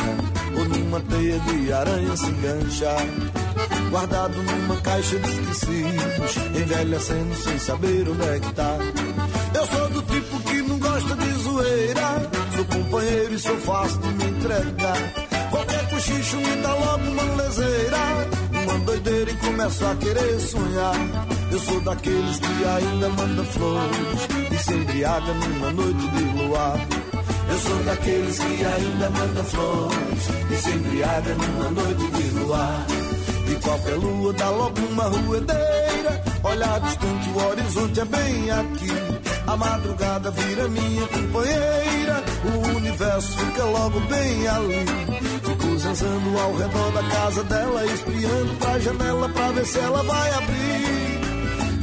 ou 0.56 0.64
numa 0.64 1.00
teia 1.00 1.38
de 1.40 1.72
aranha 1.72 2.16
se 2.16 2.26
enganchar. 2.26 3.06
Guardado 3.90 4.42
numa 4.42 4.76
caixa 4.76 5.18
de 5.18 5.30
esquecidos, 5.30 6.36
envelhecendo 6.54 7.34
sem 7.36 7.58
saber 7.58 8.08
onde 8.08 8.22
é 8.22 8.40
que 8.40 8.52
tá. 8.52 8.76
Eu 9.54 9.66
sou 9.66 9.88
do 9.90 10.02
tipo 10.02 10.40
que 10.40 10.62
não 10.62 10.78
gosta 10.78 11.16
de 11.16 11.32
zoeira, 11.42 12.30
sou 12.54 12.64
companheiro 12.66 13.34
e 13.34 13.38
sou 13.38 13.56
fácil 13.58 13.98
de 14.00 14.08
me 14.08 14.24
entregar. 14.30 14.96
Qualquer 15.50 15.90
cochicho 15.90 16.36
me 16.36 16.56
dá 16.62 16.74
logo 16.74 17.04
uma 17.04 17.42
leseira, 17.42 17.98
uma 18.70 18.78
doideira 18.80 19.30
e 19.30 19.34
começo 19.36 19.84
a 19.84 19.96
querer 19.96 20.40
sonhar. 20.40 20.94
Eu 21.50 21.58
sou 21.58 21.80
daqueles 21.80 22.38
que 22.38 22.64
ainda 22.64 23.08
manda 23.08 23.44
flores 23.44 24.28
e 24.52 24.58
se 24.58 24.74
embriaga 24.74 25.34
numa 25.34 25.72
noite 25.72 26.08
de 26.08 26.24
luar. 26.38 26.86
Eu 27.50 27.58
sou 27.58 27.82
daqueles 27.84 28.38
que 28.38 28.64
ainda 28.64 29.10
manda 29.10 29.44
flores 29.44 30.28
e 30.50 30.56
se 30.56 30.70
embriaga 30.70 31.34
numa 31.34 31.70
noite 31.70 32.06
de 32.10 32.38
luar. 32.38 32.86
E 33.50 33.54
qualquer 33.56 33.96
lua 33.96 34.32
dá 34.32 34.50
logo 34.50 34.80
uma 34.80 35.04
ruedeira. 35.04 36.22
Olhar 36.42 36.80
distante, 36.80 37.28
o 37.30 37.48
horizonte 37.48 38.00
é 38.00 38.04
bem 38.04 38.50
aqui. 38.50 39.20
A 39.46 39.56
madrugada 39.56 40.30
vira 40.30 40.68
minha 40.68 41.06
companheira. 41.08 42.24
O 42.44 42.76
universo 42.76 43.36
fica 43.38 43.64
logo 43.64 44.00
bem 44.00 44.48
ali. 44.48 45.19
Fico 45.90 45.94
zanzando 45.94 46.38
ao 46.38 46.54
redor 46.54 46.92
da 46.92 47.02
casa 47.02 47.44
dela, 47.44 47.86
espiando 47.86 48.54
pra 48.58 48.78
janela 48.78 49.28
pra 49.28 49.52
ver 49.52 49.66
se 49.66 49.78
ela 49.78 50.02
vai 50.02 50.32
abrir. 50.34 51.20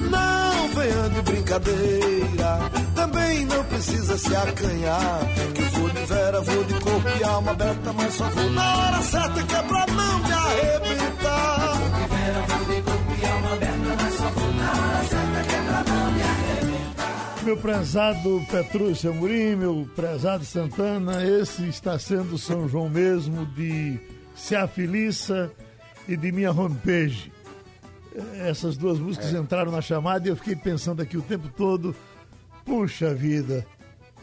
Não 0.10 0.68
venha 0.70 1.10
de 1.10 1.22
brincadeira, 1.24 2.60
também 2.96 3.46
não 3.46 3.64
precisa 3.66 4.18
se 4.18 4.36
acanhar. 4.36 5.20
Que 5.54 5.62
eu 5.62 5.70
vou 5.72 5.90
de 5.90 6.06
vera, 6.06 6.42
vou 6.42 6.64
de 6.64 6.74
corpo 6.76 7.10
e 7.20 7.24
alma 7.24 7.52
aberta, 7.52 7.94
mas 7.94 8.14
só 8.14 8.30
vou 8.30 8.50
na 8.52 8.78
hora 8.78 9.02
certa 9.02 9.44
que 9.44 9.56
é 9.56 9.62
pra 9.64 9.86
não 9.88 10.20
me 10.20 10.32
arrebentar. 10.32 11.78
Vou 11.78 11.90
de 11.90 12.16
vera, 12.16 12.46
vou 12.48 12.76
de 12.76 12.82
corpo 12.82 13.14
e 13.22 13.26
alma 13.26 13.54
aberta, 13.54 14.04
mas 14.04 14.14
só 14.14 14.30
vou 14.30 14.54
na 14.54 14.72
hora 14.72 15.04
certa 15.04 15.44
que 15.48 15.56
é 15.56 15.62
pra 15.62 15.84
não. 15.92 15.97
Meu 17.48 17.56
prezado 17.56 18.46
Petrúcio 18.52 19.10
Amorim, 19.10 19.56
meu 19.56 19.90
prezado 19.96 20.44
Santana, 20.44 21.24
esse 21.24 21.66
está 21.70 21.98
sendo 21.98 22.38
São 22.38 22.68
João 22.68 22.90
mesmo 22.90 23.46
de 23.46 23.98
Se 24.36 24.54
Afiliça 24.54 25.50
e 26.10 26.18
de 26.18 26.30
minha 26.30 26.52
homepage. 26.52 27.32
Essas 28.34 28.76
duas 28.76 29.00
músicas 29.00 29.34
É. 29.34 29.38
entraram 29.38 29.72
na 29.72 29.82
chamada 29.82 30.28
e 30.28 30.30
eu 30.30 30.36
fiquei 30.36 30.58
pensando 30.58 31.02
aqui 31.02 31.16
o 31.16 31.22
tempo 31.22 31.48
todo, 31.56 31.96
puxa 32.66 33.14
vida, 33.14 33.66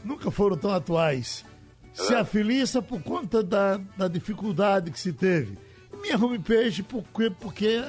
nunca 0.05 0.31
foram 0.31 0.59
tão 0.59 0.71
atuais. 0.75 1.47
Se 1.95 2.15
Afiliça 2.15 2.83
por 2.83 3.01
conta 3.03 3.43
da, 3.43 3.81
da 3.97 4.07
dificuldade 4.07 4.91
que 4.91 5.01
se 5.01 5.15
teve. 5.15 5.57
Minha 6.03 6.23
homepage 6.23 6.83
porque, 6.83 7.31
porque 7.31 7.81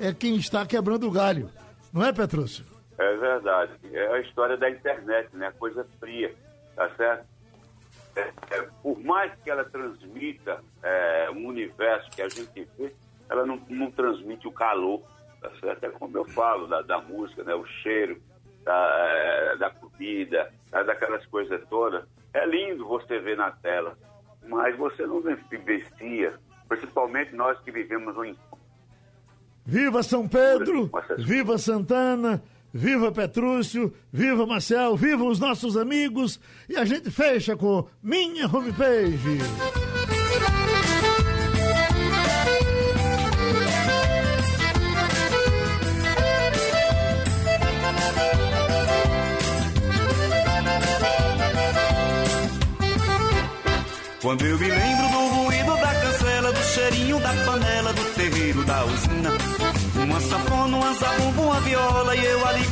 é, 0.00 0.08
é 0.08 0.12
quem 0.12 0.34
está 0.34 0.66
quebrando 0.66 1.06
o 1.06 1.12
galho. 1.12 1.48
Não 1.92 2.04
é, 2.04 2.12
Petrúcio? 2.12 2.71
É 3.02 3.16
verdade. 3.16 3.72
É 3.92 4.06
a 4.14 4.20
história 4.20 4.56
da 4.56 4.70
internet, 4.70 5.28
né? 5.34 5.52
Coisa 5.58 5.84
fria, 5.98 6.34
tá 6.76 6.88
certo? 6.96 7.26
É, 8.14 8.20
é, 8.50 8.68
por 8.82 8.98
mais 9.00 9.32
que 9.42 9.50
ela 9.50 9.64
transmita 9.64 10.62
é, 10.82 11.30
um 11.30 11.46
universo 11.46 12.10
que 12.10 12.22
a 12.22 12.28
gente 12.28 12.68
vê, 12.78 12.92
ela 13.28 13.46
não, 13.46 13.60
não 13.68 13.90
transmite 13.90 14.46
o 14.46 14.52
calor, 14.52 15.02
tá 15.40 15.50
certo? 15.60 15.84
É 15.84 15.90
como 15.90 16.16
eu 16.16 16.24
falo 16.26 16.66
da, 16.66 16.82
da 16.82 17.00
música, 17.00 17.42
né? 17.42 17.54
O 17.54 17.66
cheiro 17.66 18.20
da, 18.64 18.88
é, 19.08 19.56
da 19.56 19.70
comida, 19.70 20.52
tá? 20.70 20.82
daquelas 20.82 21.24
coisas 21.26 21.60
todas. 21.68 22.04
É 22.32 22.46
lindo 22.46 22.86
você 22.86 23.18
ver 23.18 23.36
na 23.36 23.50
tela, 23.50 23.96
mas 24.46 24.76
você 24.76 25.06
não 25.06 25.20
vivencia, 25.20 26.34
principalmente 26.68 27.34
nós 27.34 27.58
que 27.60 27.70
vivemos 27.70 28.16
um 28.16 28.34
Viva 29.64 30.02
São 30.02 30.26
Pedro, 30.26 30.90
viva 31.18 31.56
Santana, 31.56 32.42
viva 32.72 33.12
Petrúcio, 33.12 33.92
viva 34.12 34.46
Marcel, 34.46 34.96
viva 34.96 35.24
os 35.24 35.38
nossos 35.38 35.76
amigos. 35.76 36.40
E 36.68 36.76
a 36.76 36.84
gente 36.84 37.10
fecha 37.10 37.56
com 37.56 37.86
minha 38.02 38.46
homepage. 38.46 39.38
Quando 54.22 54.46
eu 54.46 54.56
me 54.56 54.68
lembro 54.68 55.01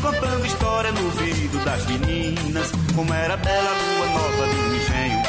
contando 0.00 0.46
história 0.46 0.92
no 0.92 1.04
ouvido 1.04 1.64
das 1.64 1.86
meninas. 1.86 2.72
Como 2.94 3.12
era 3.12 3.36
bela 3.36 3.70
lua 3.70 4.06
nova 4.06 4.46
do 4.46 4.76
engenho. 4.76 5.22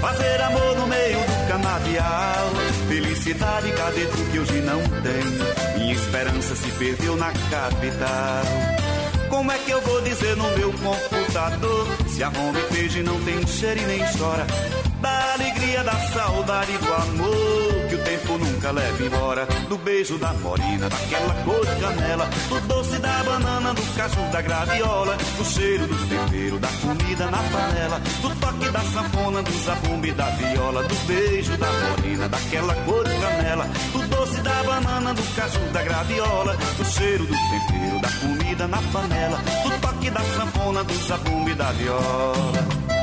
Fazer 0.00 0.40
amor 0.42 0.76
no 0.76 0.86
meio 0.86 1.18
do 1.18 1.48
canavial. 1.48 2.50
Felicidade, 2.88 3.72
cadê 3.72 4.06
tu 4.06 4.30
que 4.30 4.38
hoje 4.38 4.60
não 4.60 4.80
tem? 5.02 5.78
Minha 5.78 5.94
esperança 5.94 6.54
se 6.54 6.70
perdeu 6.72 7.16
na 7.16 7.32
capital. 7.50 8.44
Como 9.28 9.50
é 9.50 9.58
que 9.58 9.70
eu 9.70 9.80
vou 9.80 10.00
dizer 10.02 10.36
no 10.36 10.48
meu 10.56 10.72
computador 10.72 11.88
se 12.08 12.22
a 12.22 12.28
homepage 12.28 13.02
não 13.02 13.20
tem 13.24 13.46
cheiro 13.46 13.80
e 13.80 13.84
nem 13.84 14.00
chora? 14.16 14.46
Da 15.04 15.34
alegria, 15.34 15.84
da 15.84 15.92
saudade, 15.92 16.78
do 16.78 16.94
amor 16.94 17.88
que 17.90 17.94
o 17.94 18.04
tempo 18.04 18.38
nunca 18.38 18.70
leva 18.70 19.04
embora. 19.04 19.46
Do 19.68 19.76
beijo 19.76 20.16
da 20.16 20.32
morena, 20.32 20.88
daquela 20.88 21.34
cor 21.44 21.66
de 21.66 21.78
canela, 21.78 22.26
do 22.48 22.60
doce 22.60 22.98
da 23.00 23.22
banana, 23.22 23.74
do 23.74 23.82
caju 23.94 24.32
da 24.32 24.40
graviola, 24.40 25.14
do 25.36 25.44
cheiro 25.44 25.86
do 25.86 26.08
tempero, 26.08 26.58
da 26.58 26.68
comida 26.80 27.26
na 27.30 27.36
panela, 27.36 28.00
do 28.22 28.30
toque 28.40 28.70
da 28.70 28.80
sanfona, 28.80 29.42
do 29.42 29.52
zabumba 29.52 30.06
e 30.06 30.12
da 30.12 30.30
viola, 30.30 30.82
do 30.84 30.94
beijo 31.06 31.56
da 31.58 31.66
morena, 31.66 32.28
daquela 32.30 32.74
cor 32.86 33.04
de 33.06 33.14
canela, 33.18 33.68
do 33.92 34.08
doce 34.08 34.40
da 34.40 34.62
banana, 34.62 35.12
do 35.12 35.22
caju 35.36 35.60
da 35.70 35.82
graviola, 35.82 36.56
do 36.78 36.84
cheiro 36.86 37.26
do 37.26 37.34
tempero, 37.34 38.00
da 38.00 38.08
comida 38.08 38.66
na 38.68 38.78
panela, 38.90 39.36
do 39.36 39.80
toque 39.82 40.08
da 40.08 40.20
sanfona, 40.20 40.82
do 40.82 40.94
zabumba 41.06 41.50
e 41.50 41.54
da 41.54 41.72
viola. 41.72 42.93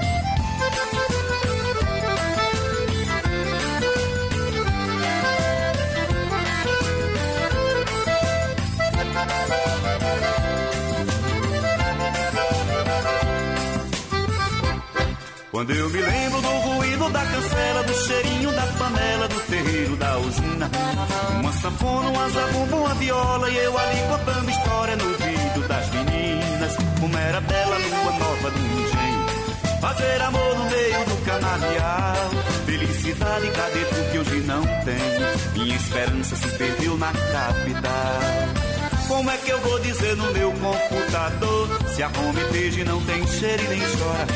Quando 15.51 15.69
eu 15.71 15.89
me 15.89 15.99
lembro 15.99 16.41
do 16.41 16.47
ruído 16.47 17.09
da 17.09 17.25
cancela, 17.25 17.83
do 17.83 17.93
cheirinho 17.93 18.51
da 18.53 18.61
panela, 18.61 19.27
do 19.27 19.39
terreiro 19.47 19.97
da 19.97 20.17
usina. 20.19 20.71
Uma 21.41 21.51
sanfona, 21.51 22.09
uma 22.09 22.29
zabumba, 22.29 22.75
uma 22.77 22.95
viola 22.95 23.49
e 23.49 23.57
eu 23.57 23.77
ali 23.77 23.99
contando 24.09 24.49
história 24.49 24.95
no 24.95 25.03
ouvido 25.03 25.67
das 25.67 25.89
meninas. 25.89 26.77
Como 27.01 27.17
era 27.17 27.41
bela 27.41 27.77
lua 27.77 28.11
nova 28.17 28.51
do 28.51 28.59
engenho. 28.59 29.81
Fazer 29.81 30.21
amor 30.21 30.55
no 30.57 30.65
meio 30.69 31.05
do 31.05 31.25
canavial. 31.25 32.29
Felicidade, 32.65 33.51
cadê 33.51 33.85
tu 33.85 34.11
que 34.11 34.19
hoje 34.19 34.39
não 34.47 34.61
tem? 34.85 35.63
Minha 35.63 35.75
esperança 35.75 36.35
se 36.37 36.47
perdeu 36.57 36.97
na 36.97 37.11
capital. 37.11 38.60
Como 39.07 39.29
é 39.29 39.37
que 39.37 39.49
eu 39.51 39.59
vou 39.59 39.79
dizer 39.79 40.15
no 40.15 40.31
meu 40.33 40.51
computador? 40.51 41.67
Se 41.93 42.03
a 42.03 42.07
homepage 42.07 42.83
não 42.83 43.01
tem 43.05 43.25
cheiro 43.27 43.63
e 43.63 43.67
nem 43.67 43.79
chora? 43.79 44.27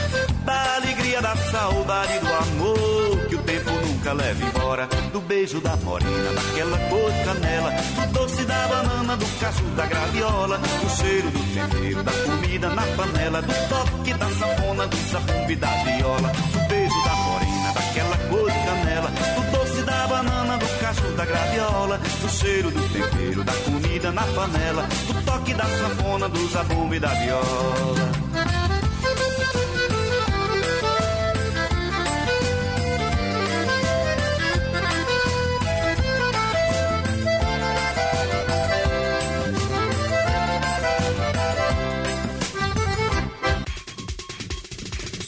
Da 0.45 0.75
alegria, 0.75 1.21
da 1.21 1.35
saudade, 1.35 2.19
do 2.19 2.27
amor 2.27 3.27
que 3.27 3.35
o 3.35 3.41
tempo 3.43 3.71
nunca 3.71 4.13
leva 4.13 4.45
embora. 4.45 4.87
Do 5.11 5.21
beijo 5.21 5.59
da 5.61 5.75
morena, 5.77 6.31
daquela 6.33 6.77
cor 6.89 7.11
de 7.11 7.23
canela, 7.23 7.71
do 7.71 8.13
doce 8.13 8.45
da 8.45 8.67
banana, 8.67 9.17
do 9.17 9.25
cacho 9.39 9.63
da 9.75 9.85
graviola, 9.85 10.57
do 10.57 10.89
cheiro 10.97 11.31
do 11.31 11.39
tempero, 11.53 12.03
da 12.03 12.11
comida 12.11 12.69
na 12.69 12.83
panela, 12.95 13.41
do 13.41 13.53
toque 13.69 14.13
da 14.13 14.29
sanfona, 14.29 14.87
do 14.87 14.97
zabumba 15.11 15.51
e 15.51 15.55
da 15.55 15.67
viola, 15.67 16.31
do 16.51 16.67
beijo 16.67 17.03
da 17.03 17.15
morena, 17.15 17.73
daquela 17.73 18.17
cor 18.29 18.51
de 18.51 18.59
canela, 18.65 19.09
do 19.09 19.54
graviola, 21.25 21.97
do 21.97 22.29
cheiro 22.29 22.71
do 22.71 22.89
tempero, 22.89 23.43
da 23.43 23.53
comida 23.53 24.11
na 24.11 24.23
panela, 24.23 24.87
do 25.07 25.25
toque 25.25 25.53
da 25.53 25.65
sanfona, 25.65 26.29
do 26.29 26.47
zabumba 26.49 26.95
e 26.95 26.99
da 26.99 27.09
viola. 27.09 28.24